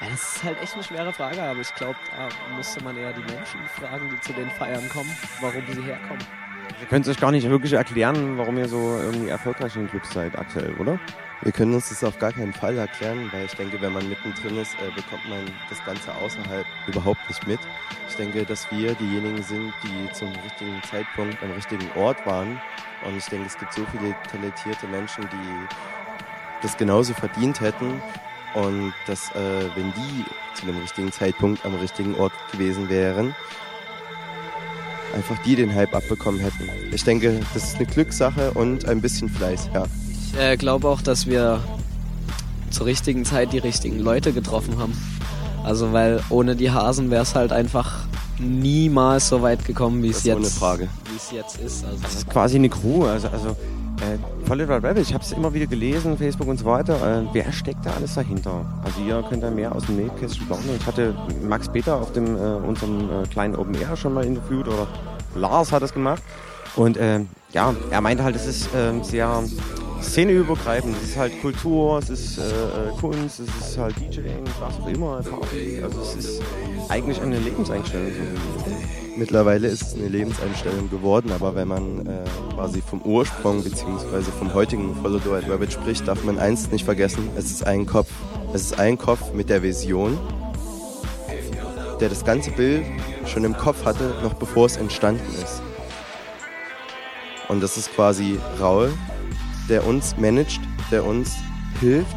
Ja, 0.00 0.10
das 0.10 0.36
ist 0.36 0.44
halt 0.44 0.60
echt 0.60 0.74
eine 0.74 0.82
schwere 0.82 1.12
Frage, 1.12 1.42
aber 1.42 1.60
ich 1.60 1.74
glaube, 1.74 1.96
da 2.16 2.56
müsste 2.56 2.82
man 2.82 2.96
eher 2.96 3.12
die 3.12 3.20
Menschen 3.20 3.60
fragen, 3.78 4.10
die 4.10 4.20
zu 4.20 4.32
den 4.32 4.50
Feiern 4.50 4.88
kommen, 4.88 5.14
warum 5.40 5.62
sie 5.72 5.82
herkommen. 5.82 6.26
Ihr 6.80 6.86
könnt 6.86 7.06
es 7.06 7.12
euch 7.14 7.20
gar 7.20 7.30
nicht 7.30 7.48
wirklich 7.48 7.72
erklären, 7.72 8.36
warum 8.36 8.58
ihr 8.58 8.68
so 8.68 8.98
irgendwie 8.98 9.28
erfolgreich 9.28 9.74
in 9.76 9.88
Clubs 9.88 10.12
seid 10.12 10.38
aktuell, 10.38 10.74
oder? 10.74 10.98
Wir 11.42 11.52
können 11.52 11.74
uns 11.74 11.90
das 11.90 12.02
auf 12.04 12.18
gar 12.18 12.32
keinen 12.32 12.54
Fall 12.54 12.78
erklären, 12.78 13.28
weil 13.30 13.44
ich 13.44 13.54
denke, 13.54 13.80
wenn 13.82 13.92
man 13.92 14.08
mittendrin 14.08 14.56
ist, 14.56 14.74
äh, 14.74 14.90
bekommt 14.94 15.28
man 15.28 15.44
das 15.68 15.84
Ganze 15.84 16.14
außerhalb 16.14 16.64
überhaupt 16.86 17.20
nicht 17.28 17.46
mit. 17.46 17.60
Ich 18.08 18.16
denke, 18.16 18.44
dass 18.46 18.70
wir 18.70 18.94
diejenigen 18.94 19.42
sind, 19.42 19.74
die 19.82 20.12
zum 20.12 20.28
richtigen 20.42 20.82
Zeitpunkt 20.84 21.42
am 21.42 21.50
richtigen 21.50 21.90
Ort 21.96 22.24
waren. 22.24 22.60
Und 23.04 23.16
ich 23.18 23.26
denke, 23.26 23.46
es 23.46 23.58
gibt 23.58 23.74
so 23.74 23.84
viele 23.92 24.16
talentierte 24.30 24.86
Menschen, 24.86 25.28
die 25.30 25.68
das 26.62 26.76
genauso 26.78 27.12
verdient 27.12 27.60
hätten. 27.60 28.00
Und 28.54 28.94
dass, 29.06 29.30
äh, 29.34 29.68
wenn 29.74 29.92
die 29.92 30.24
zu 30.54 30.64
dem 30.64 30.78
richtigen 30.78 31.12
Zeitpunkt 31.12 31.66
am 31.66 31.74
richtigen 31.74 32.14
Ort 32.14 32.32
gewesen 32.52 32.88
wären, 32.88 33.34
einfach 35.14 35.38
die 35.44 35.56
den 35.56 35.74
Hype 35.74 35.94
abbekommen 35.94 36.40
hätten. 36.40 36.68
Ich 36.92 37.04
denke, 37.04 37.40
das 37.54 37.64
ist 37.64 37.76
eine 37.76 37.86
Glückssache 37.86 38.52
und 38.52 38.86
ein 38.86 39.00
bisschen 39.00 39.28
Fleiß, 39.28 39.70
ja. 39.72 39.84
Ich 40.10 40.38
äh, 40.38 40.56
glaube 40.56 40.88
auch, 40.88 41.00
dass 41.00 41.26
wir 41.26 41.62
zur 42.70 42.86
richtigen 42.86 43.24
Zeit 43.24 43.52
die 43.52 43.58
richtigen 43.58 44.00
Leute 44.00 44.32
getroffen 44.32 44.78
haben. 44.78 44.92
Also 45.62 45.92
weil 45.92 46.20
ohne 46.28 46.56
die 46.56 46.70
Hasen 46.70 47.10
wäre 47.10 47.22
es 47.22 47.34
halt 47.34 47.52
einfach 47.52 48.06
niemals 48.38 49.28
so 49.28 49.42
weit 49.42 49.64
gekommen, 49.64 50.02
wie 50.02 50.10
es 50.10 50.24
jetzt, 50.24 50.36
ohne 50.36 50.46
Frage. 50.46 50.88
Wie 51.10 51.16
es 51.16 51.30
jetzt 51.30 51.58
ist. 51.60 51.84
Also 51.84 51.98
das 52.02 52.14
ist 52.16 52.28
quasi 52.28 52.56
eine 52.56 52.68
Crew. 52.68 53.04
Also, 53.04 53.28
also 53.28 53.56
äh, 54.44 54.48
Volley 54.48 54.64
Rabbit, 54.64 54.98
ich 54.98 55.14
habe 55.14 55.24
es 55.24 55.32
immer 55.32 55.52
wieder 55.52 55.66
gelesen, 55.66 56.16
Facebook 56.16 56.48
und 56.48 56.58
so 56.58 56.64
weiter. 56.66 57.22
Äh, 57.22 57.26
wer 57.32 57.52
steckt 57.52 57.84
da 57.84 57.90
alles 57.92 58.14
dahinter? 58.14 58.64
Also 58.84 59.00
ihr 59.02 59.22
könnt 59.28 59.42
da 59.42 59.50
mehr 59.50 59.74
aus 59.74 59.86
dem 59.86 59.96
Nähkästchen 59.96 60.46
bauen. 60.48 60.60
Ich 60.78 60.86
hatte 60.86 61.14
Max 61.42 61.68
Peter 61.68 62.00
auf 62.00 62.12
dem, 62.12 62.36
äh, 62.36 62.38
unserem 62.38 63.10
äh, 63.10 63.26
kleinen 63.26 63.56
Open 63.56 63.74
Air 63.74 63.96
schon 63.96 64.14
mal 64.14 64.24
interviewt 64.24 64.68
oder 64.68 64.86
Lars 65.34 65.72
hat 65.72 65.82
das 65.82 65.92
gemacht. 65.92 66.22
Und 66.76 66.96
äh, 66.96 67.20
ja, 67.52 67.74
er 67.90 68.00
meinte 68.00 68.24
halt, 68.24 68.36
es 68.36 68.46
ist 68.46 68.68
ähm, 68.76 69.02
sehr 69.04 69.44
szeneübergreifend. 70.02 70.96
Es 71.02 71.10
ist 71.10 71.16
halt 71.16 71.40
Kultur, 71.40 71.98
es 71.98 72.10
ist 72.10 72.38
äh, 72.38 72.42
äh 72.42 73.00
Kunst, 73.00 73.40
es 73.40 73.48
ist 73.48 73.78
halt 73.78 73.96
DJing, 73.96 74.44
was 74.60 74.80
auch 74.80 74.88
immer, 74.88 75.22
Party. 75.22 75.80
Also 75.82 76.00
es 76.00 76.16
ist 76.16 76.42
eigentlich 76.88 77.20
eine 77.22 77.38
Lebenseinstellung. 77.38 78.12
Mittlerweile 79.16 79.68
ist 79.68 79.82
es 79.82 79.94
eine 79.94 80.08
Lebenseinstellung 80.08 80.90
geworden, 80.90 81.30
aber 81.30 81.54
wenn 81.54 81.68
man 81.68 82.04
äh, 82.06 82.24
quasi 82.52 82.82
vom 82.82 83.00
Ursprung 83.02 83.62
bzw. 83.62 84.22
vom 84.36 84.52
heutigen 84.52 84.94
Follow 84.96 85.18
the 85.18 85.30
White 85.30 85.52
Rabbit 85.52 85.72
spricht, 85.72 86.08
darf 86.08 86.24
man 86.24 86.38
eins 86.38 86.70
nicht 86.72 86.84
vergessen, 86.84 87.28
es 87.36 87.46
ist 87.46 87.64
ein 87.64 87.86
Kopf. 87.86 88.10
Es 88.52 88.62
ist 88.62 88.78
ein 88.80 88.98
Kopf 88.98 89.32
mit 89.32 89.50
der 89.50 89.62
Vision, 89.62 90.18
der 92.00 92.08
das 92.08 92.24
ganze 92.24 92.50
Bild 92.50 92.84
schon 93.26 93.44
im 93.44 93.56
Kopf 93.56 93.84
hatte, 93.84 94.14
noch 94.22 94.34
bevor 94.34 94.66
es 94.66 94.76
entstanden 94.76 95.22
ist. 95.42 95.62
Und 97.48 97.62
das 97.62 97.76
ist 97.76 97.94
quasi 97.94 98.38
Raul, 98.58 98.92
der 99.68 99.86
uns 99.86 100.16
managt, 100.16 100.60
der 100.90 101.04
uns 101.04 101.36
hilft, 101.78 102.16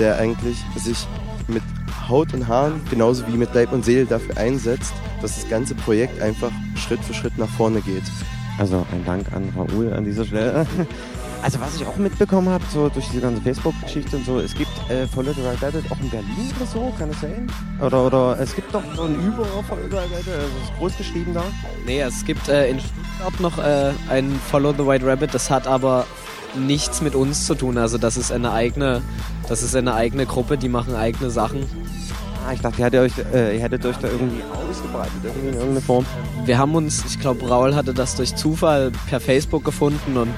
der 0.00 0.18
eigentlich 0.18 0.58
sich 0.76 1.06
mit 1.46 1.62
Haut 2.08 2.32
und 2.34 2.48
Haaren, 2.48 2.80
genauso 2.90 3.26
wie 3.26 3.36
mit 3.36 3.54
Leib 3.54 3.72
und 3.72 3.84
Seele 3.84 4.06
dafür 4.06 4.36
einsetzt, 4.36 4.92
dass 5.22 5.36
das 5.36 5.48
ganze 5.48 5.74
Projekt 5.74 6.20
einfach 6.20 6.50
Schritt 6.76 7.00
für 7.00 7.14
Schritt 7.14 7.38
nach 7.38 7.48
vorne 7.48 7.80
geht. 7.80 8.04
Also 8.58 8.86
ein 8.92 9.04
Dank 9.04 9.32
an 9.32 9.52
Raoul 9.56 9.92
an 9.92 10.04
dieser 10.04 10.24
Stelle. 10.24 10.66
Also 11.44 11.60
was 11.60 11.76
ich 11.76 11.86
auch 11.86 11.96
mitbekommen 11.96 12.48
habe, 12.48 12.64
so 12.72 12.88
durch 12.88 13.06
diese 13.10 13.20
ganze 13.20 13.42
Facebook-Geschichte 13.42 14.16
und 14.16 14.24
so, 14.24 14.38
es 14.38 14.54
gibt 14.54 14.70
äh, 14.88 15.06
Follow 15.06 15.30
the 15.34 15.42
Right 15.42 15.62
Rabbit 15.62 15.84
auch 15.92 16.00
in 16.00 16.08
Berlin 16.08 16.50
oder 16.56 16.64
so, 16.64 16.90
kann 16.98 17.10
es 17.10 17.20
sein? 17.20 17.52
Oder, 17.82 18.06
oder 18.06 18.40
es 18.40 18.56
gibt 18.56 18.74
doch 18.74 18.82
so 18.96 19.02
ein 19.02 19.14
Über 19.14 19.44
Follow 19.68 19.82
the 19.90 19.94
Right 19.94 20.10
Rabbit, 20.10 20.26
also 20.26 20.56
ist 20.62 20.78
groß 20.78 20.96
geschrieben 20.96 21.34
da? 21.34 21.44
Nee, 21.84 22.00
es 22.00 22.24
gibt 22.24 22.48
äh, 22.48 22.70
in 22.70 22.80
Stuttgart 22.80 23.40
noch 23.40 23.58
äh, 23.58 23.92
ein 24.08 24.40
Follow 24.50 24.72
the 24.72 24.86
White 24.86 25.06
Rabbit, 25.06 25.34
das 25.34 25.50
hat 25.50 25.66
aber 25.66 26.06
nichts 26.56 27.00
mit 27.00 27.14
uns 27.14 27.46
zu 27.46 27.54
tun. 27.54 27.78
Also 27.78 27.98
das 27.98 28.16
ist 28.16 28.32
eine 28.32 28.52
eigene, 28.52 29.02
das 29.48 29.62
ist 29.62 29.74
eine 29.76 29.94
eigene 29.94 30.26
Gruppe, 30.26 30.58
die 30.58 30.68
machen 30.68 30.94
eigene 30.94 31.30
Sachen. 31.30 31.66
Ah, 32.46 32.52
ich 32.52 32.60
dachte, 32.60 32.80
ihr 32.80 32.84
hättet 32.86 33.00
euch, 33.00 33.12
äh, 33.32 33.56
ihr 33.56 33.62
hättet 33.62 33.86
euch 33.86 33.96
da 33.96 34.08
irgendwie 34.08 34.42
ausgebreitet, 34.68 35.12
irgendwie 35.24 35.48
in 35.48 35.54
irgendeiner 35.54 35.80
Form. 35.80 36.04
Wir 36.44 36.58
haben 36.58 36.74
uns, 36.74 37.02
ich 37.06 37.18
glaube, 37.18 37.48
Raul 37.48 37.74
hatte 37.74 37.94
das 37.94 38.16
durch 38.16 38.36
Zufall 38.36 38.92
per 39.08 39.18
Facebook 39.18 39.64
gefunden 39.64 40.16
und 40.16 40.28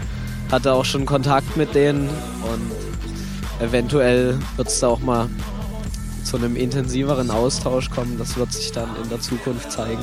hatte 0.52 0.72
auch 0.72 0.84
schon 0.84 1.04
Kontakt 1.04 1.56
mit 1.56 1.74
denen 1.74 2.08
und 2.08 3.66
eventuell 3.66 4.38
wird 4.56 4.68
es 4.68 4.78
da 4.78 4.88
auch 4.88 5.00
mal 5.00 5.28
zu 6.22 6.36
einem 6.36 6.56
intensiveren 6.56 7.30
Austausch 7.30 7.90
kommen. 7.90 8.18
Das 8.18 8.36
wird 8.36 8.52
sich 8.52 8.70
dann 8.70 8.88
in 9.02 9.08
der 9.08 9.20
Zukunft 9.20 9.72
zeigen. 9.72 10.02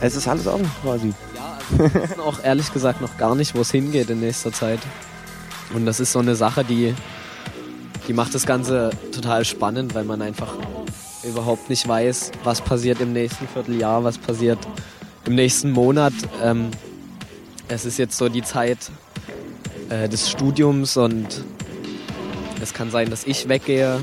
Es 0.00 0.16
ist 0.16 0.26
alles 0.26 0.46
offen 0.46 0.68
quasi. 0.82 1.14
Ja, 1.34 1.58
also 1.70 1.94
wir 1.94 2.02
wissen 2.02 2.20
auch 2.20 2.42
ehrlich 2.42 2.72
gesagt 2.72 3.00
noch 3.00 3.16
gar 3.16 3.34
nicht, 3.34 3.54
wo 3.54 3.60
es 3.60 3.70
hingeht 3.70 4.10
in 4.10 4.20
nächster 4.20 4.52
Zeit. 4.52 4.80
Und 5.74 5.86
das 5.86 6.00
ist 6.00 6.12
so 6.12 6.18
eine 6.18 6.34
Sache, 6.34 6.64
die, 6.64 6.94
die 8.08 8.12
macht 8.12 8.34
das 8.34 8.46
Ganze 8.46 8.90
total 9.12 9.44
spannend, 9.44 9.94
weil 9.94 10.04
man 10.04 10.22
einfach 10.22 10.54
überhaupt 11.24 11.68
nicht 11.70 11.86
weiß, 11.86 12.32
was 12.44 12.60
passiert 12.60 13.00
im 13.00 13.12
nächsten 13.12 13.48
Vierteljahr, 13.48 14.04
was 14.04 14.18
passiert 14.18 14.58
im 15.24 15.34
nächsten 15.34 15.72
Monat. 15.72 16.12
Ähm, 16.42 16.70
es 17.68 17.84
ist 17.84 17.98
jetzt 17.98 18.16
so 18.16 18.28
die 18.28 18.42
Zeit 18.42 18.78
äh, 19.88 20.08
des 20.08 20.30
Studiums 20.30 20.96
und 20.96 21.44
es 22.62 22.72
kann 22.72 22.90
sein, 22.90 23.10
dass 23.10 23.24
ich 23.24 23.48
weggehe. 23.48 24.00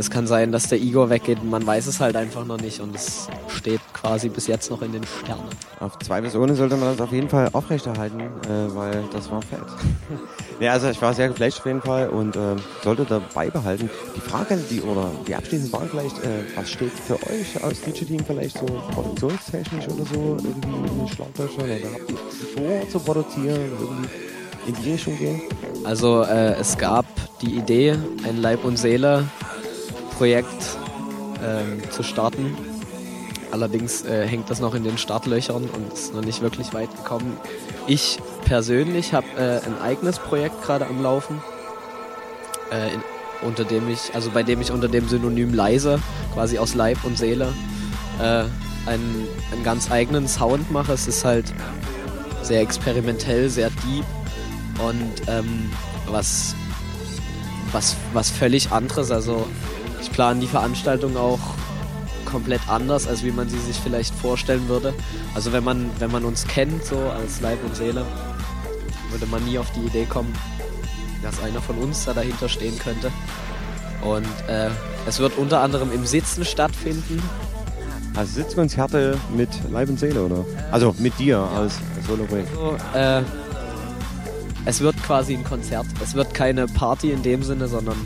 Es 0.00 0.08
kann 0.08 0.26
sein, 0.26 0.50
dass 0.50 0.66
der 0.66 0.80
Igor 0.80 1.10
weggeht. 1.10 1.44
Man 1.44 1.66
weiß 1.66 1.86
es 1.86 2.00
halt 2.00 2.16
einfach 2.16 2.46
noch 2.46 2.58
nicht 2.58 2.80
und 2.80 2.94
es 2.94 3.28
steht 3.48 3.82
quasi 3.92 4.30
bis 4.30 4.46
jetzt 4.46 4.70
noch 4.70 4.80
in 4.80 4.92
den 4.92 5.04
Sternen. 5.04 5.44
Auf 5.78 5.98
zwei 5.98 6.22
Personen 6.22 6.56
sollte 6.56 6.78
man 6.78 6.96
das 6.96 7.02
auf 7.02 7.12
jeden 7.12 7.28
Fall 7.28 7.50
aufrechterhalten, 7.52 8.20
äh, 8.20 8.74
weil 8.74 9.04
das 9.12 9.30
war 9.30 9.42
fett. 9.42 9.60
ja, 10.60 10.72
also 10.72 10.88
ich 10.88 11.02
war 11.02 11.12
sehr 11.12 11.28
geflasht 11.28 11.58
auf 11.58 11.66
jeden 11.66 11.82
Fall 11.82 12.08
und 12.08 12.34
äh, 12.34 12.56
sollte 12.82 13.04
dabei 13.04 13.50
behalten. 13.50 13.90
Die 14.16 14.20
Frage, 14.20 14.56
die 14.70 14.80
oder 14.80 15.10
die 15.28 15.34
abschließende 15.34 15.76
Frage 15.76 15.90
vielleicht, 15.90 16.16
äh, 16.24 16.44
was 16.56 16.70
steht 16.70 16.92
für 16.92 17.16
euch 17.16 17.62
als 17.62 17.82
DJ-Team 17.82 18.24
vielleicht 18.24 18.56
so 18.56 18.64
produktionstechnisch 18.94 19.86
oder 19.86 20.06
so 20.06 20.38
irgendwie 20.42 20.76
in 20.76 20.98
den 20.98 21.08
Schlagzeugen 21.08 21.56
oder 21.56 21.74
habt 21.92 22.10
ihr 22.10 22.16
vor 22.56 22.88
zu 22.88 22.98
produzieren, 23.00 23.70
irgendwie 23.78 24.08
in 24.66 24.74
die 24.82 24.92
Richtung 24.92 25.18
gehen? 25.18 25.42
Also 25.84 26.22
äh, 26.22 26.54
es 26.54 26.78
gab 26.78 27.04
die 27.42 27.56
Idee, 27.56 27.96
ein 28.26 28.38
Leib 28.38 28.64
und 28.64 28.78
Seele 28.78 29.26
Projekt 30.20 30.76
ähm, 31.42 31.80
zu 31.90 32.02
starten. 32.02 32.54
Allerdings 33.52 34.04
äh, 34.04 34.26
hängt 34.26 34.50
das 34.50 34.60
noch 34.60 34.74
in 34.74 34.84
den 34.84 34.98
Startlöchern 34.98 35.64
und 35.64 35.94
ist 35.94 36.12
noch 36.12 36.20
nicht 36.20 36.42
wirklich 36.42 36.74
weit 36.74 36.94
gekommen. 36.94 37.38
Ich 37.86 38.18
persönlich 38.44 39.14
habe 39.14 39.26
äh, 39.38 39.66
ein 39.66 39.80
eigenes 39.80 40.18
Projekt 40.18 40.60
gerade 40.62 40.86
am 40.86 41.02
Laufen, 41.02 41.40
äh, 42.70 42.92
in, 42.92 43.00
unter 43.40 43.64
dem 43.64 43.88
ich, 43.88 44.14
also 44.14 44.30
bei 44.30 44.42
dem 44.42 44.60
ich 44.60 44.70
unter 44.70 44.88
dem 44.88 45.08
Synonym 45.08 45.54
leise, 45.54 46.02
quasi 46.34 46.58
aus 46.58 46.74
Leib 46.74 47.02
und 47.04 47.16
Seele, 47.16 47.54
äh, 48.18 48.44
einen, 48.84 49.26
einen 49.52 49.64
ganz 49.64 49.90
eigenen 49.90 50.28
Sound 50.28 50.70
mache. 50.70 50.92
Es 50.92 51.08
ist 51.08 51.24
halt 51.24 51.46
sehr 52.42 52.60
experimentell, 52.60 53.48
sehr 53.48 53.70
deep 53.70 54.04
und 54.86 55.28
ähm, 55.28 55.70
was, 56.10 56.54
was, 57.72 57.96
was 58.12 58.28
völlig 58.28 58.70
anderes. 58.70 59.10
Also 59.10 59.46
ich 60.00 60.10
plane 60.12 60.40
die 60.40 60.46
Veranstaltung 60.46 61.16
auch 61.16 61.40
komplett 62.24 62.60
anders, 62.68 63.06
als 63.06 63.24
wie 63.24 63.32
man 63.32 63.48
sie 63.48 63.58
sich 63.58 63.76
vielleicht 63.76 64.14
vorstellen 64.14 64.68
würde. 64.68 64.94
Also 65.34 65.52
wenn 65.52 65.64
man, 65.64 65.90
wenn 65.98 66.10
man 66.10 66.24
uns 66.24 66.46
kennt, 66.46 66.84
so 66.84 66.98
als 66.98 67.40
Leib 67.40 67.58
und 67.64 67.74
Seele, 67.74 68.04
würde 69.10 69.26
man 69.26 69.44
nie 69.44 69.58
auf 69.58 69.70
die 69.72 69.80
Idee 69.80 70.04
kommen, 70.04 70.32
dass 71.22 71.42
einer 71.42 71.60
von 71.60 71.76
uns 71.78 72.04
da 72.04 72.14
dahinter 72.14 72.48
stehen 72.48 72.78
könnte. 72.78 73.10
Und 74.02 74.26
äh, 74.48 74.70
es 75.06 75.18
wird 75.18 75.36
unter 75.36 75.60
anderem 75.60 75.92
im 75.92 76.06
Sitzen 76.06 76.44
stattfinden. 76.44 77.22
Also 78.14 78.34
Sitzkonzerte 78.34 79.18
mit 79.36 79.48
Leib 79.70 79.88
und 79.88 79.98
Seele, 79.98 80.24
oder? 80.24 80.44
Also 80.70 80.94
mit 80.98 81.18
dir 81.18 81.38
als 81.38 81.74
Solo-Projekt. 82.06 82.48
So, 82.54 82.76
äh, 82.98 83.22
es 84.64 84.80
wird 84.80 85.00
quasi 85.02 85.34
ein 85.34 85.44
Konzert. 85.44 85.86
Es 86.02 86.14
wird 86.14 86.34
keine 86.34 86.66
Party 86.66 87.10
in 87.10 87.22
dem 87.22 87.42
Sinne, 87.42 87.68
sondern 87.68 87.96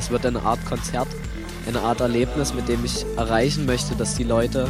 es 0.00 0.10
wird 0.10 0.24
eine 0.24 0.42
Art 0.42 0.64
Konzert, 0.64 1.08
eine 1.68 1.80
Art 1.82 2.00
Erlebnis, 2.00 2.54
mit 2.54 2.68
dem 2.68 2.84
ich 2.84 3.04
erreichen 3.16 3.66
möchte, 3.66 3.94
dass 3.94 4.14
die 4.14 4.24
Leute 4.24 4.66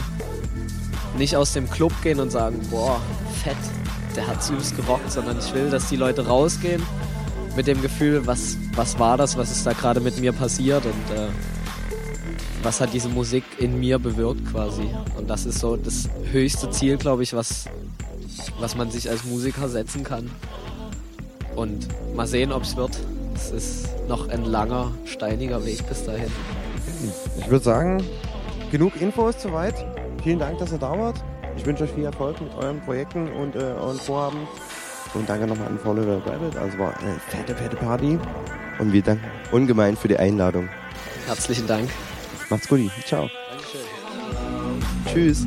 nicht 1.17 1.37
aus 1.37 1.53
dem 1.53 1.71
Club 1.71 1.93
gehen 2.03 2.19
und 2.19 2.31
sagen, 2.31 2.61
boah, 2.69 3.01
fett, 3.43 3.57
der 4.17 4.27
hat 4.27 4.43
süß 4.43 4.75
gerockt, 4.75 5.11
sondern 5.11 5.39
ich 5.39 5.55
will, 5.55 5.71
dass 5.71 5.89
die 5.89 5.97
Leute 5.97 6.27
rausgehen 6.27 6.83
mit 7.55 7.69
dem 7.69 7.81
Gefühl, 7.81 8.27
was, 8.27 8.57
was 8.75 8.99
war 8.99 9.17
das, 9.17 9.37
was 9.37 9.53
ist 9.53 9.65
da 9.65 9.73
gerade 9.73 10.01
mit 10.01 10.19
mir 10.19 10.33
passiert 10.33 10.85
und 10.85 11.17
äh, 11.17 11.29
was 12.65 12.81
hat 12.81 12.93
diese 12.93 13.09
Musik 13.09 13.45
in 13.59 13.79
mir 13.79 14.01
bewirkt 14.01 14.51
quasi. 14.51 14.89
Und 15.17 15.31
das 15.31 15.47
ist 15.47 15.61
so 15.61 15.77
das 15.77 16.09
höchste 16.33 16.71
Ziel, 16.71 16.97
glaube 16.97 17.23
ich, 17.23 17.35
was, 17.35 17.67
was 18.59 18.75
man 18.75 18.91
sich 18.91 19.09
als 19.09 19.25
Musiker 19.25 19.69
setzen 19.69 20.03
kann. 20.03 20.29
Und 21.55 21.87
mal 22.17 22.27
sehen, 22.27 22.53
ob 22.53 22.65
es 22.65 22.77
wird. 22.77 22.99
Es 23.41 23.51
ist 23.51 23.89
noch 24.07 24.29
ein 24.29 24.45
langer, 24.45 24.93
steiniger 25.07 25.65
Weg 25.65 25.87
bis 25.89 26.05
dahin. 26.05 26.31
Ich 27.39 27.49
würde 27.49 27.65
sagen, 27.65 28.05
genug 28.71 29.01
Infos 29.01 29.41
soweit. 29.41 29.75
Vielen 30.23 30.39
Dank, 30.39 30.59
dass 30.59 30.73
ihr 30.73 30.79
da 30.79 30.97
wart. 30.99 31.17
Ich 31.57 31.65
wünsche 31.65 31.85
euch 31.85 31.91
viel 31.91 32.05
Erfolg 32.05 32.41
mit 32.41 32.55
euren 32.55 32.81
Projekten 32.81 33.29
und 33.33 33.57
äh, 33.57 33.59
euren 33.59 33.99
Vorhaben. 33.99 34.47
Und 35.15 35.29
danke 35.29 35.47
nochmal 35.47 35.69
an 35.69 35.79
Follow 35.79 36.03
the 36.03 36.31
Rabbit. 36.31 36.57
Also 36.57 36.79
war 36.79 36.97
eine 36.99 37.19
fette, 37.29 37.55
fette 37.55 37.77
Party. 37.77 38.19
Und 38.79 38.93
wir 38.93 39.03
danken 39.03 39.25
ungemein 39.51 39.97
für 39.97 40.09
die 40.09 40.19
Einladung. 40.19 40.69
Herzlichen 41.27 41.67
Dank. 41.67 41.91
Macht's 42.51 42.69
gut. 42.69 42.91
Ciao. 43.07 43.29
Dankeschön. 45.07 45.47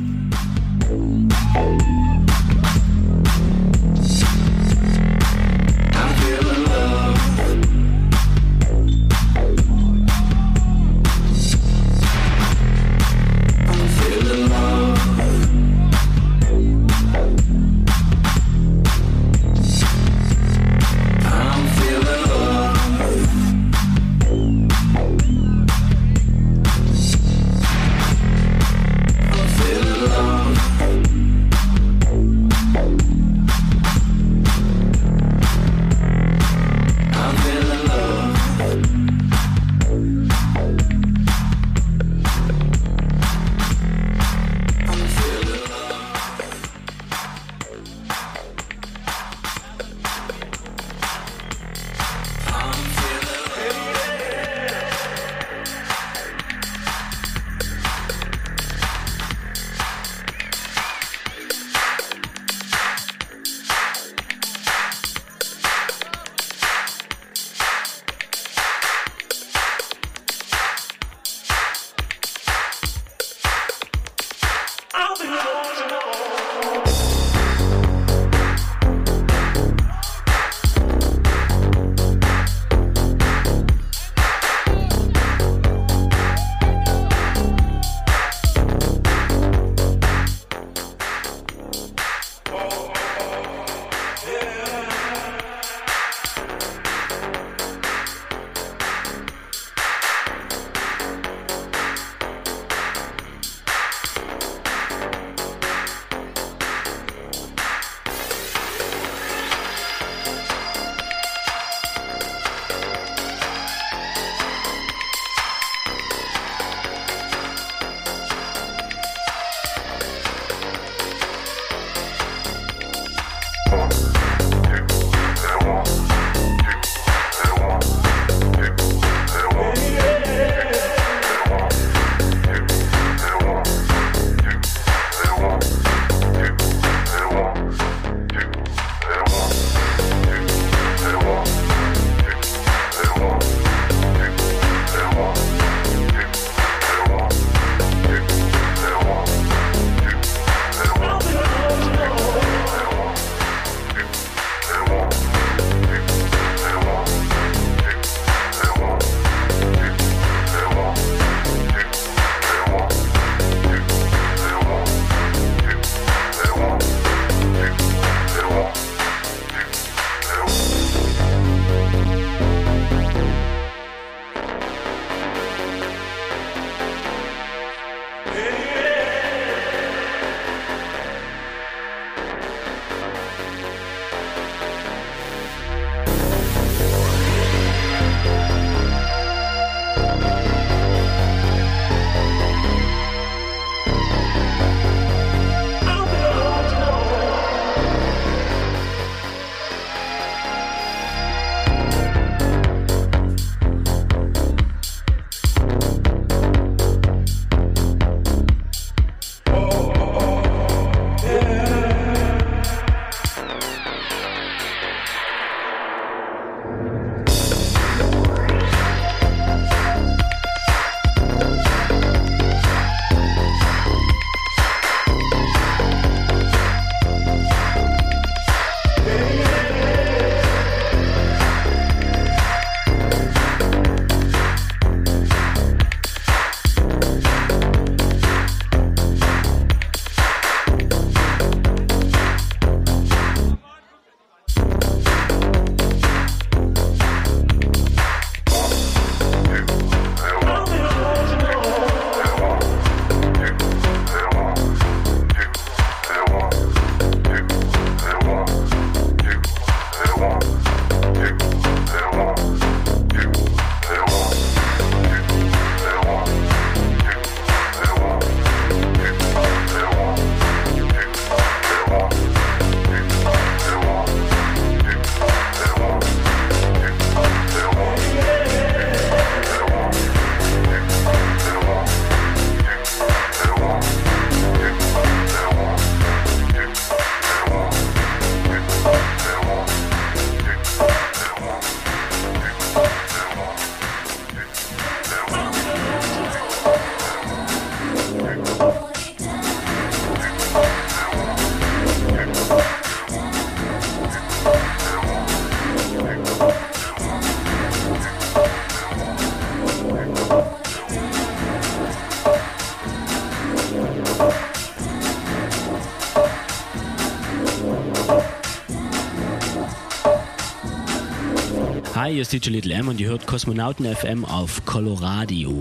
Hi, 322.14 322.18
hier 322.18 322.22
ist 322.22 322.32
DJ 322.32 322.50
Little 322.50 322.74
M 322.74 322.86
und 322.86 323.00
ihr 323.00 323.08
hört 323.08 323.26
Kosmonauten 323.26 323.92
FM 323.92 324.24
auf 324.24 324.64
Coloradio. 324.64 325.52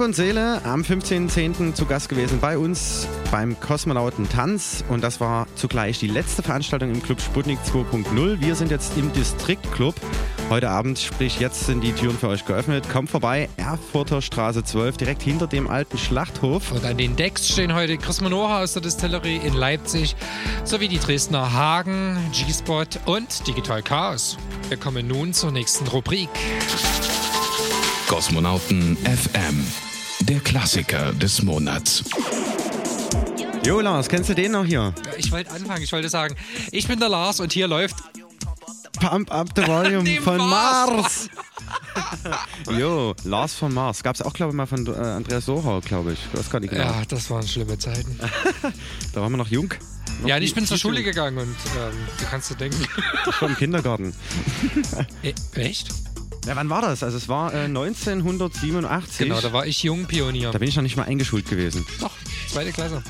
Leib 0.00 0.06
und 0.06 0.16
Seele 0.16 0.64
am 0.64 0.80
15.10. 0.80 1.74
zu 1.74 1.84
Gast 1.84 2.08
gewesen 2.08 2.40
bei 2.40 2.56
uns 2.56 3.06
beim 3.30 3.60
Kosmonauten 3.60 4.30
Tanz 4.30 4.82
und 4.88 5.04
das 5.04 5.20
war 5.20 5.46
zugleich 5.56 5.98
die 5.98 6.06
letzte 6.06 6.42
Veranstaltung 6.42 6.90
im 6.90 7.02
Club 7.02 7.20
Sputnik 7.20 7.58
2.0. 7.66 8.40
Wir 8.40 8.54
sind 8.54 8.70
jetzt 8.70 8.96
im 8.96 9.12
Distriktclub. 9.12 9.94
Heute 10.48 10.70
Abend, 10.70 10.98
sprich 10.98 11.38
jetzt 11.38 11.66
sind 11.66 11.84
die 11.84 11.92
Türen 11.92 12.16
für 12.16 12.28
euch 12.28 12.46
geöffnet. 12.46 12.88
Kommt 12.88 13.10
vorbei, 13.10 13.50
Erfurter 13.58 14.22
Straße 14.22 14.64
12, 14.64 14.96
direkt 14.96 15.20
hinter 15.20 15.46
dem 15.46 15.68
alten 15.68 15.98
Schlachthof. 15.98 16.72
Und 16.72 16.86
an 16.86 16.96
den 16.96 17.14
Decks 17.16 17.48
stehen 17.50 17.74
heute 17.74 17.98
Chris 17.98 18.22
Manora 18.22 18.62
aus 18.62 18.72
der 18.72 18.80
Distillerie 18.80 19.36
in 19.36 19.52
Leipzig 19.52 20.16
sowie 20.64 20.88
die 20.88 20.98
Dresdner 20.98 21.52
Hagen, 21.52 22.16
G-Spot 22.32 22.86
und 23.04 23.46
Digital 23.46 23.82
Chaos. 23.82 24.38
Wir 24.68 24.78
kommen 24.78 25.06
nun 25.06 25.34
zur 25.34 25.52
nächsten 25.52 25.86
Rubrik. 25.88 26.30
Kosmonauten 28.08 28.96
FM, 28.96 29.64
der 30.30 30.38
Klassiker 30.38 31.12
des 31.14 31.42
Monats. 31.42 32.04
Jo 33.66 33.80
Lars, 33.80 34.08
kennst 34.08 34.30
du 34.30 34.34
den 34.34 34.52
noch 34.52 34.64
hier? 34.64 34.94
Ich 35.18 35.32
wollte 35.32 35.50
anfangen, 35.50 35.82
ich 35.82 35.90
wollte 35.90 36.08
sagen, 36.08 36.36
ich 36.70 36.86
bin 36.86 37.00
der 37.00 37.08
Lars 37.08 37.40
und 37.40 37.52
hier 37.52 37.66
läuft 37.66 37.96
Pump 39.00 39.32
Up 39.32 39.48
the 39.56 39.66
Volume 39.66 40.20
von 40.20 40.38
Mars. 40.38 40.88
Mars. 41.00 41.30
jo, 42.78 43.12
Lars 43.24 43.54
von 43.54 43.74
Mars. 43.74 44.04
Gab 44.04 44.14
es 44.14 44.22
auch, 44.22 44.32
glaube 44.32 44.52
ich, 44.52 44.56
mal 44.56 44.66
von 44.66 44.86
äh, 44.86 44.90
Andreas 44.90 45.46
Sohau, 45.46 45.80
glaube 45.80 46.12
ich. 46.12 46.20
Ich 46.32 46.38
weiß 46.38 46.48
gar 46.48 46.60
nicht 46.60 46.70
genau. 46.70 46.84
Ja, 46.84 47.02
das 47.08 47.28
waren 47.28 47.48
schlimme 47.48 47.76
Zeiten. 47.76 48.16
Da 49.12 49.22
waren 49.22 49.32
wir 49.32 49.36
noch 49.36 49.48
jung. 49.48 49.74
Noch 50.20 50.28
ja, 50.28 50.36
und 50.36 50.42
ich 50.42 50.54
bin 50.54 50.64
zur 50.64 50.78
Schule 50.78 51.02
gegangen 51.02 51.38
und 51.38 51.56
ähm, 51.76 51.96
du 52.20 52.24
kannst 52.30 52.50
dir 52.50 52.54
denken. 52.54 52.86
Schon 53.36 53.50
im 53.50 53.56
Kindergarten. 53.56 54.14
Äh, 55.22 55.34
echt? 55.56 55.88
Ja, 56.46 56.56
wann 56.56 56.70
war 56.70 56.80
das? 56.82 57.02
Also 57.02 57.16
es 57.16 57.28
war 57.28 57.52
äh, 57.52 57.64
1987. 57.64 59.18
Genau, 59.18 59.40
da 59.40 59.52
war 59.52 59.66
ich 59.66 59.82
Jungpionier. 59.82 60.50
Da 60.50 60.58
bin 60.58 60.68
ich 60.68 60.76
noch 60.76 60.82
nicht 60.82 60.96
mal 60.96 61.04
eingeschult 61.04 61.48
gewesen. 61.48 61.86
Doch, 62.00 62.12
zweite 62.48 62.72
Klasse. 62.72 63.02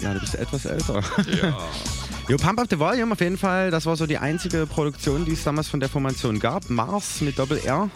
Ja, 0.00 0.14
du 0.14 0.20
bist 0.20 0.34
etwas 0.34 0.64
älter. 0.64 1.02
Ja. 1.42 1.58
Jo, 2.28 2.36
Pump 2.36 2.60
Up 2.60 2.68
the 2.70 2.78
Volume 2.78 3.12
auf 3.12 3.20
jeden 3.20 3.36
Fall. 3.36 3.72
Das 3.72 3.84
war 3.84 3.96
so 3.96 4.06
die 4.06 4.16
einzige 4.16 4.64
Produktion, 4.66 5.24
die 5.24 5.32
es 5.32 5.42
damals 5.42 5.66
von 5.66 5.80
der 5.80 5.88
Formation 5.88 6.38
gab. 6.38 6.70
Mars 6.70 7.20
mit 7.20 7.36
Doppel-R. 7.36 7.90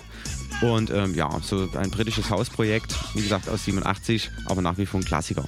Und 0.63 0.91
ähm, 0.91 1.15
ja, 1.15 1.31
so 1.43 1.69
ein 1.77 1.91
britisches 1.91 2.29
Hausprojekt, 2.29 2.95
wie 3.15 3.23
gesagt 3.23 3.49
aus 3.49 3.65
87, 3.65 4.31
aber 4.47 4.63
nach 4.63 4.79
wie 4.79 4.87
vor 4.87 4.99
ein 5.01 5.05
Klassiker. 5.05 5.45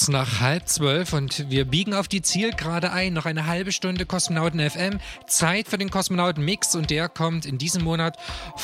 Kurz 0.00 0.08
nach 0.08 0.40
halb 0.40 0.66
zwölf 0.66 1.12
und 1.12 1.50
wir 1.50 1.66
biegen 1.66 1.92
auf 1.92 2.08
die 2.08 2.22
Zielgerade 2.22 2.90
ein. 2.90 3.12
Noch 3.12 3.26
eine 3.26 3.44
halbe 3.44 3.70
Stunde 3.70 4.06
Kosmonauten 4.06 4.58
FM. 4.58 4.98
Zeit 5.26 5.68
für 5.68 5.76
den 5.76 5.90
Kosmonauten 5.90 6.42
Mix 6.42 6.74
und 6.74 6.88
der 6.88 7.10
kommt 7.10 7.44
in 7.44 7.58
diesem 7.58 7.84
Monat 7.84 8.16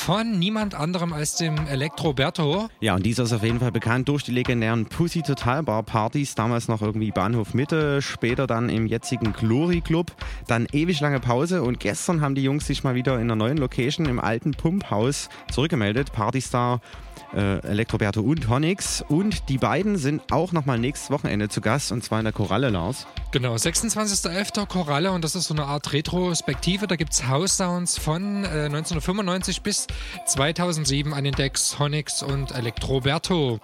von 0.07 0.39
niemand 0.39 0.73
anderem 0.73 1.11
als 1.11 1.35
dem 1.35 1.67
Elektroberto. 1.67 2.69
Ja, 2.79 2.95
und 2.95 3.05
dieser 3.05 3.23
ist 3.23 3.33
auf 3.33 3.43
jeden 3.43 3.59
Fall 3.59 3.73
bekannt 3.73 4.07
durch 4.07 4.23
die 4.23 4.31
legendären 4.31 4.85
Pussy 4.85 5.21
Total 5.21 5.63
Bar 5.63 5.83
Partys. 5.83 6.33
Damals 6.33 6.69
noch 6.69 6.81
irgendwie 6.81 7.11
Bahnhof 7.11 7.53
Mitte, 7.53 8.01
später 8.01 8.47
dann 8.47 8.69
im 8.69 8.87
jetzigen 8.87 9.33
Glory 9.33 9.81
Club. 9.81 10.13
Dann 10.47 10.65
ewig 10.71 11.01
lange 11.01 11.19
Pause 11.19 11.61
und 11.61 11.81
gestern 11.81 12.21
haben 12.21 12.35
die 12.35 12.43
Jungs 12.43 12.65
sich 12.65 12.85
mal 12.85 12.95
wieder 12.95 13.15
in 13.15 13.23
einer 13.23 13.35
neuen 13.35 13.57
Location 13.57 14.05
im 14.05 14.21
alten 14.21 14.51
Pumphaus 14.51 15.27
zurückgemeldet. 15.51 16.13
Partystar 16.13 16.79
äh, 17.33 17.59
Elektroberto 17.59 18.21
und 18.21 18.47
Honix. 18.49 19.03
Und 19.07 19.49
die 19.49 19.57
beiden 19.57 19.97
sind 19.97 20.31
auch 20.31 20.51
nochmal 20.51 20.79
nächstes 20.79 21.11
Wochenende 21.11 21.49
zu 21.49 21.61
Gast 21.61 21.91
und 21.91 22.03
zwar 22.03 22.19
in 22.19 22.25
der 22.25 22.33
Koralle, 22.33 22.69
Lars. 22.69 23.07
Genau, 23.31 23.55
26.11. 23.55 24.65
Koralle 24.67 25.11
und 25.11 25.23
das 25.23 25.35
ist 25.35 25.47
so 25.47 25.53
eine 25.53 25.65
Art 25.65 25.93
Retrospektive. 25.93 26.87
Da 26.87 26.95
gibt 26.95 27.13
es 27.13 27.27
House-Sounds 27.27 27.97
von 27.97 28.43
äh, 28.43 28.65
1995 28.65 29.61
bis 29.61 29.87
2007 30.25 31.13
an 31.13 31.23
den 31.23 31.33
Decks 31.33 31.79
Honix 31.79 32.23
und 32.23 32.51
Elektroberto. 32.51 33.59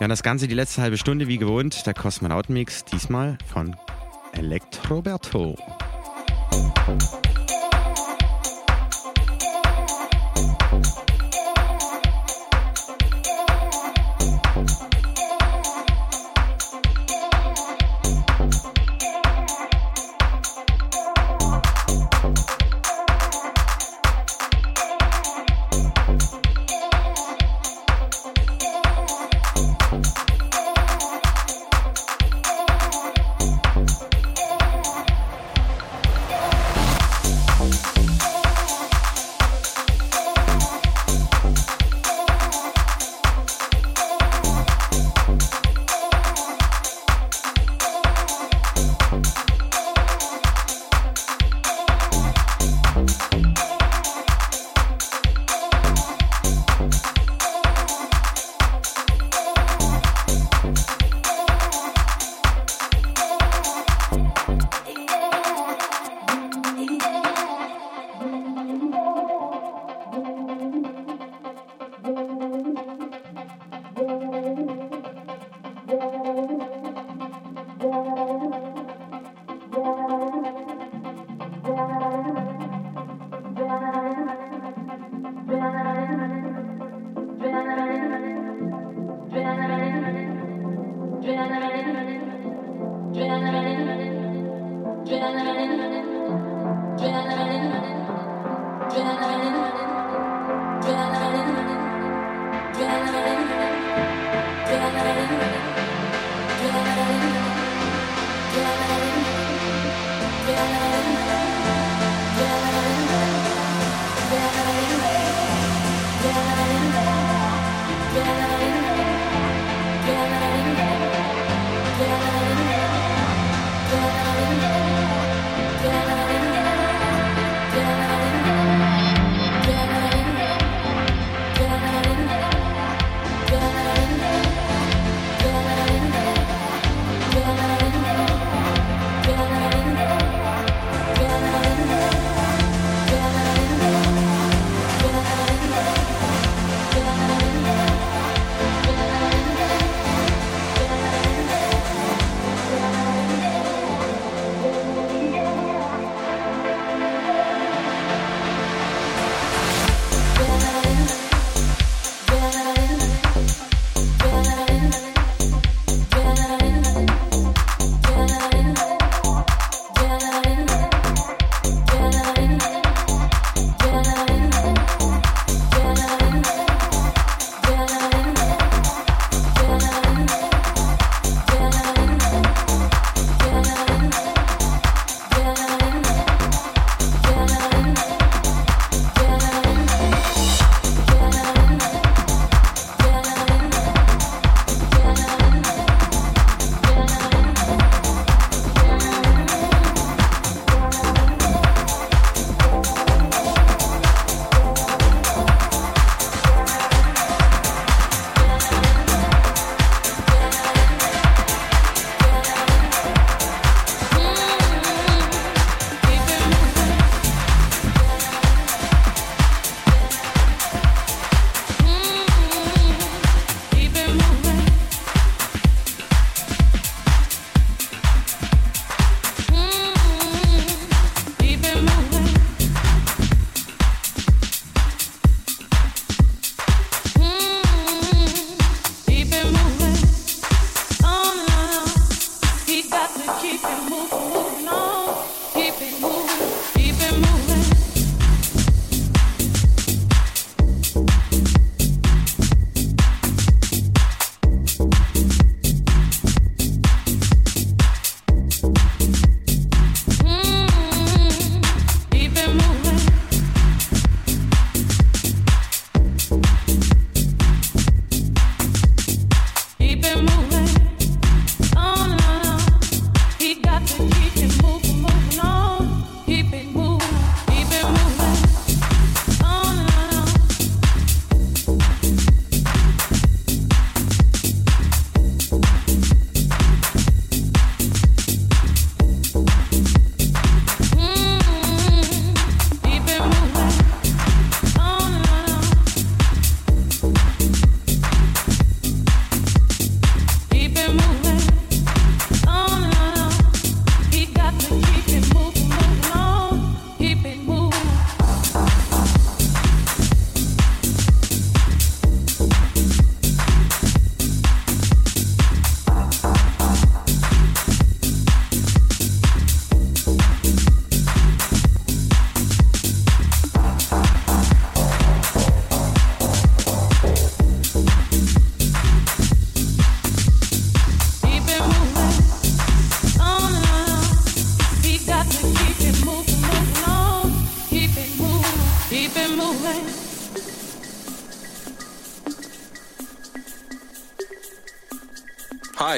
Ja, 0.00 0.08
das 0.08 0.22
Ganze 0.22 0.48
die 0.48 0.54
letzte 0.54 0.82
halbe 0.82 0.96
Stunde 0.96 1.28
wie 1.28 1.38
gewohnt. 1.38 1.86
Der 1.86 1.94
Kosmonautenmix, 1.94 2.84
diesmal 2.86 3.36
von 3.46 3.76
Elektroberto. 4.32 5.56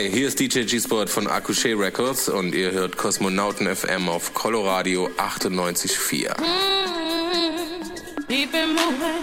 Hi, 0.02 0.10
hier 0.10 0.26
ist 0.26 0.40
DJ 0.40 0.64
G-Sport 0.64 1.08
von 1.10 1.28
Akushe 1.28 1.78
Records 1.78 2.28
und 2.28 2.56
ihr 2.56 2.72
hört 2.72 2.96
Kosmonauten 2.96 3.72
FM 3.72 4.08
auf 4.08 4.34
Coloradio 4.34 5.08
98.4. 5.16 6.40
Mm, 6.40 6.44
keep 8.26 8.52
it. 8.52 9.21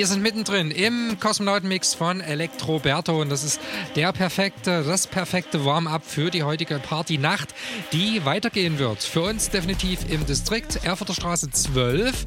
Wir 0.00 0.06
sind 0.06 0.22
mittendrin 0.22 0.70
im 0.70 1.20
Kosmonautenmix 1.20 1.92
von 1.92 2.22
Elektroberto 2.22 3.20
und 3.20 3.28
das 3.28 3.44
ist 3.44 3.60
der 3.96 4.14
perfekte, 4.14 4.82
das 4.82 5.06
perfekte 5.06 5.66
Warm-up 5.66 6.06
für 6.06 6.30
die 6.30 6.42
heutige 6.42 6.78
Partynacht, 6.78 7.54
die 7.92 8.24
weitergehen 8.24 8.78
wird. 8.78 9.02
Für 9.02 9.20
uns 9.20 9.50
definitiv 9.50 10.10
im 10.10 10.24
Distrikt 10.24 10.86
Erfurter 10.86 11.12
Straße 11.12 11.50
12. 11.50 12.24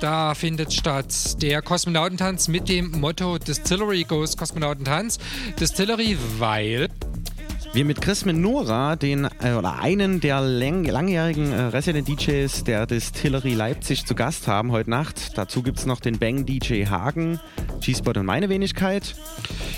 Da 0.00 0.34
findet 0.34 0.72
statt 0.72 1.42
der 1.42 1.60
Kosmonautentanz 1.60 2.48
mit 2.48 2.70
dem 2.70 2.90
Motto 2.92 3.36
Distillery 3.36 4.04
Goes 4.04 4.38
Kosmonautentanz. 4.38 5.18
Distillery, 5.60 6.16
weil 6.38 6.88
Wir 7.72 7.84
mit 7.84 8.00
Chris 8.00 8.24
Menora, 8.24 8.96
den 8.96 9.28
äh, 9.40 9.52
oder 9.52 9.78
einen 9.78 10.18
der 10.18 10.40
läng 10.40 10.84
langjährigen 10.84 11.52
äh, 11.52 11.60
Resident 11.66 12.08
DJs 12.08 12.64
der 12.64 12.84
Distillery 12.84 13.54
Leipzig 13.54 14.04
zu 14.04 14.16
Gast 14.16 14.48
haben 14.48 14.72
heute 14.72 14.90
Nacht. 14.90 15.38
Dazu 15.38 15.62
gibt 15.62 15.78
es 15.78 15.86
noch 15.86 16.00
den 16.00 16.18
Bang 16.18 16.44
DJ 16.44 16.86
Hagen, 16.86 17.38
G-Spot 17.80 18.10
und 18.18 18.26
meine 18.26 18.48
Wenigkeit. 18.48 19.14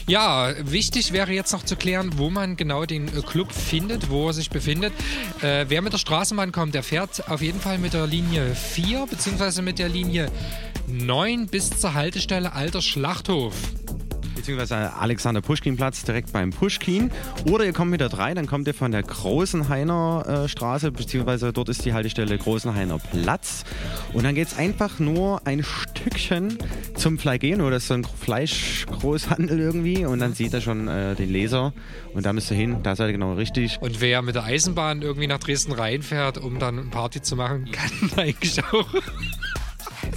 Ja, 0.07 0.55
wichtig 0.59 1.13
wäre 1.13 1.33
jetzt 1.33 1.53
noch 1.53 1.65
zu 1.65 1.77
klären, 1.77 2.13
wo 2.17 2.31
man 2.31 2.57
genau 2.57 2.87
den 2.87 3.09
äh, 3.09 3.21
Club 3.21 3.53
findet, 3.53 4.09
wo 4.09 4.29
er 4.29 4.33
sich 4.33 4.49
befindet. 4.49 4.95
Äh, 5.43 5.67
wer 5.69 5.83
mit 5.83 5.93
der 5.93 5.99
Straßenbahn 5.99 6.51
kommt, 6.51 6.75
der 6.75 6.83
fährt 6.83 7.29
auf 7.29 7.43
jeden 7.43 7.61
Fall 7.61 7.77
mit 7.77 7.93
der 7.93 8.07
Linie 8.07 8.55
4 8.55 9.05
beziehungsweise 9.05 9.61
mit 9.61 9.79
der 9.79 9.91
Linie 9.91 10.31
9 10.87 11.47
bis 11.47 11.69
zur 11.69 11.93
Haltestelle 11.93 12.55
Alter 12.55 12.81
Schlachthof. 12.81 13.55
Beziehungsweise 14.35 14.93
Alexander 14.95 15.41
Puschkin-Platz 15.41 16.05
direkt 16.05 16.33
beim 16.33 16.51
Puschkin. 16.51 17.11
Oder 17.51 17.65
ihr 17.65 17.73
kommt 17.73 17.91
mit 17.91 18.01
der 18.01 18.09
3, 18.09 18.35
dann 18.35 18.47
kommt 18.47 18.67
ihr 18.67 18.75
von 18.75 18.93
der 18.93 19.03
Großenhainer 19.03 20.45
äh, 20.45 20.49
Straße, 20.49 20.93
beziehungsweise 20.93 21.53
dort 21.53 21.69
ist 21.69 21.85
die 21.85 21.93
Haltestelle 21.93 22.37
Großenhainer 22.37 22.99
Platz. 22.99 23.65
Und 24.13 24.25
dann 24.25 24.35
geht 24.35 24.49
es 24.49 24.57
einfach 24.57 24.99
nur 24.99 25.47
ein 25.47 25.63
Stückchen 25.63 26.59
zum 26.95 27.19
Fleigeno, 27.19 27.71
das 27.71 27.83
ist 27.83 27.89
so 27.89 27.95
ein 27.95 28.05
Fleischgroßhandel 28.05 29.59
irgendwie. 29.59 30.05
Und 30.05 30.19
dann 30.19 30.35
sieht 30.35 30.55
er 30.55 30.61
schon 30.61 30.89
äh, 30.89 31.15
den 31.15 31.31
Laser. 31.33 31.73
Und 32.15 32.27
da 32.27 32.33
müsst 32.33 32.51
ihr 32.51 32.57
hin, 32.57 32.83
da 32.83 32.97
seid 32.97 33.09
ihr 33.09 33.13
genau 33.13 33.35
richtig. 33.35 33.79
Und 33.81 34.01
wer 34.01 34.23
mit 34.23 34.35
der 34.35 34.45
Eisenbahn 34.45 35.03
irgendwie 35.03 35.27
nach 35.27 35.39
Dresden 35.39 35.73
reinfährt, 35.73 36.39
um 36.39 36.59
dann 36.59 36.91
Party 36.91 37.23
zu 37.23 37.37
machen, 37.37 37.71
kann 37.73 38.11
eigentlich 38.19 38.63
auch. 38.65 38.89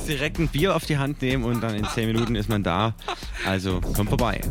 Direkt 0.07 0.39
ein 0.39 0.47
Bier 0.47 0.75
auf 0.75 0.85
die 0.85 0.97
Hand 0.97 1.21
nehmen 1.21 1.43
und 1.43 1.61
dann 1.61 1.75
in 1.75 1.85
10 1.85 2.07
Minuten 2.07 2.35
ist 2.35 2.49
man 2.49 2.63
da. 2.63 2.95
Also 3.45 3.81
kommt 3.81 4.09
vorbei. 4.09 4.41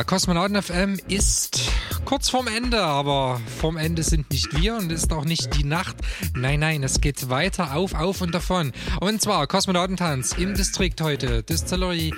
Ja, 0.00 0.04
Kosmonauten 0.04 0.62
FM 0.62 0.98
ist 1.08 1.60
kurz 2.06 2.30
vorm 2.30 2.48
Ende, 2.48 2.80
aber 2.82 3.38
vorm 3.58 3.76
Ende 3.76 4.02
sind 4.02 4.30
nicht 4.30 4.58
wir 4.58 4.76
und 4.76 4.90
ist 4.90 5.12
auch 5.12 5.26
nicht 5.26 5.54
die 5.58 5.64
Nacht. 5.64 5.94
Nein, 6.34 6.60
nein, 6.60 6.82
es 6.82 7.02
geht 7.02 7.28
weiter 7.28 7.76
auf, 7.76 7.92
auf 7.92 8.22
und 8.22 8.34
davon. 8.34 8.72
Und 9.02 9.20
zwar 9.20 9.46
Kosmonautentanz 9.46 10.32
im 10.38 10.54
Distrikt 10.54 11.02
heute. 11.02 11.42
Distillery 11.42 12.14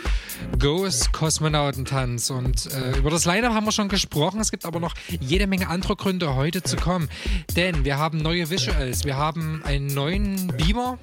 Goes 0.60 1.10
Kosmonautentanz. 1.10 2.30
Und 2.30 2.66
äh, 2.66 2.98
über 2.98 3.10
das 3.10 3.24
Line-Up 3.24 3.52
haben 3.52 3.66
wir 3.66 3.72
schon 3.72 3.88
gesprochen. 3.88 4.38
Es 4.38 4.52
gibt 4.52 4.64
aber 4.64 4.78
noch 4.78 4.94
jede 5.18 5.48
Menge 5.48 5.68
andere 5.68 5.96
Gründe, 5.96 6.36
heute 6.36 6.62
zu 6.62 6.76
kommen. 6.76 7.08
Denn 7.56 7.84
wir 7.84 7.98
haben 7.98 8.18
neue 8.18 8.48
Visuals. 8.48 9.04
Wir 9.04 9.16
haben 9.16 9.60
einen 9.64 9.88
neuen 9.88 10.46
Beamer. 10.56 11.00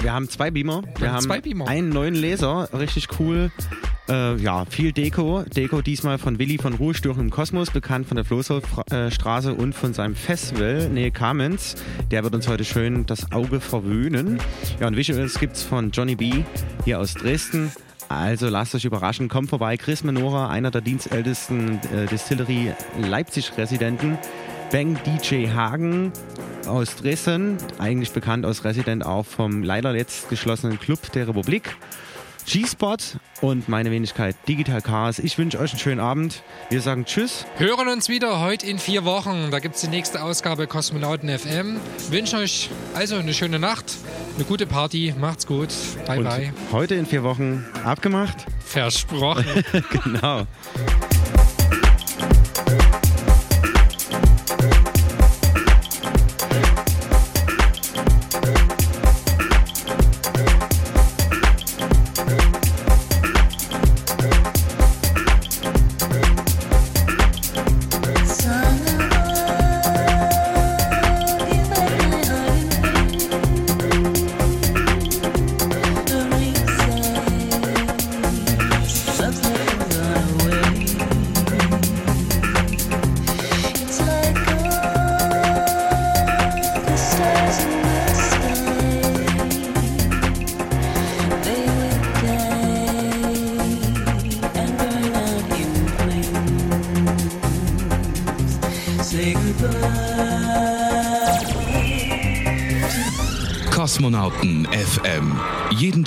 Wir 0.00 0.14
haben 0.14 0.30
zwei 0.30 0.50
Beamer. 0.50 0.84
Wir 0.84 1.00
Wir 1.02 1.08
haben 1.08 1.16
haben 1.16 1.22
zwei 1.24 1.42
Beamer. 1.42 1.68
einen 1.68 1.90
neuen 1.90 2.14
Laser, 2.14 2.70
richtig 2.72 3.08
cool. 3.20 3.52
Äh, 4.08 4.36
ja, 4.36 4.66
viel 4.66 4.92
Deko. 4.92 5.44
Deko 5.44 5.80
diesmal 5.80 6.18
von 6.18 6.38
Willi 6.38 6.58
von 6.58 6.74
Ruhestörung 6.74 7.20
im 7.20 7.30
Kosmos, 7.30 7.70
bekannt 7.70 8.06
von 8.06 8.16
der 8.16 8.24
Floßholzstraße 8.26 9.54
und 9.54 9.74
von 9.74 9.94
seinem 9.94 10.14
Festival 10.14 10.90
Nähe 10.90 11.10
Kamenz. 11.10 11.76
Der 12.10 12.22
wird 12.22 12.34
uns 12.34 12.46
heute 12.46 12.64
schön 12.64 13.06
das 13.06 13.32
Auge 13.32 13.60
verwöhnen. 13.60 14.38
Ja, 14.78 14.88
und 14.88 14.96
Visuals 14.96 15.38
gibt's 15.38 15.62
von 15.62 15.90
Johnny 15.90 16.16
B. 16.16 16.44
hier 16.84 17.00
aus 17.00 17.14
Dresden. 17.14 17.72
Also 18.10 18.50
lasst 18.50 18.74
euch 18.74 18.84
überraschen, 18.84 19.28
kommt 19.28 19.48
vorbei. 19.48 19.78
Chris 19.78 20.04
Menora, 20.04 20.50
einer 20.50 20.70
der 20.70 20.82
dienstältesten 20.82 21.80
äh, 21.94 22.06
Distillery 22.06 22.72
Leipzig-Residenten. 23.00 24.18
Bang 24.70 24.98
DJ 25.04 25.48
Hagen 25.48 26.12
aus 26.66 26.96
Dresden, 26.96 27.56
eigentlich 27.78 28.12
bekannt 28.12 28.44
aus 28.44 28.64
Resident 28.64 29.06
auch 29.06 29.24
vom 29.24 29.62
leider 29.62 29.92
letzt 29.92 30.28
geschlossenen 30.28 30.78
Club 30.78 31.12
der 31.12 31.28
Republik. 31.28 31.76
G-Spot 32.46 32.96
und 33.40 33.68
meine 33.68 33.90
Wenigkeit 33.90 34.36
Digital 34.46 34.82
Chaos. 34.82 35.18
Ich 35.18 35.38
wünsche 35.38 35.58
euch 35.58 35.72
einen 35.72 35.80
schönen 35.80 36.00
Abend. 36.00 36.42
Wir 36.70 36.80
sagen 36.80 37.04
Tschüss. 37.04 37.46
Hören 37.56 37.88
uns 37.88 38.08
wieder 38.08 38.40
heute 38.40 38.66
in 38.66 38.78
vier 38.78 39.04
Wochen. 39.04 39.50
Da 39.50 39.58
gibt 39.58 39.76
es 39.76 39.80
die 39.80 39.88
nächste 39.88 40.22
Ausgabe 40.22 40.66
Kosmonauten 40.66 41.28
FM. 41.28 41.80
Wünsche 42.10 42.36
euch 42.36 42.70
also 42.94 43.16
eine 43.16 43.34
schöne 43.34 43.58
Nacht, 43.58 43.96
eine 44.36 44.44
gute 44.44 44.66
Party. 44.66 45.14
Macht's 45.18 45.46
gut. 45.46 45.68
Bye, 46.06 46.18
und 46.18 46.24
bye. 46.24 46.52
heute 46.72 46.94
in 46.94 47.06
vier 47.06 47.22
Wochen 47.22 47.64
abgemacht. 47.84 48.46
Versprochen. 48.64 49.44
genau. 50.04 50.46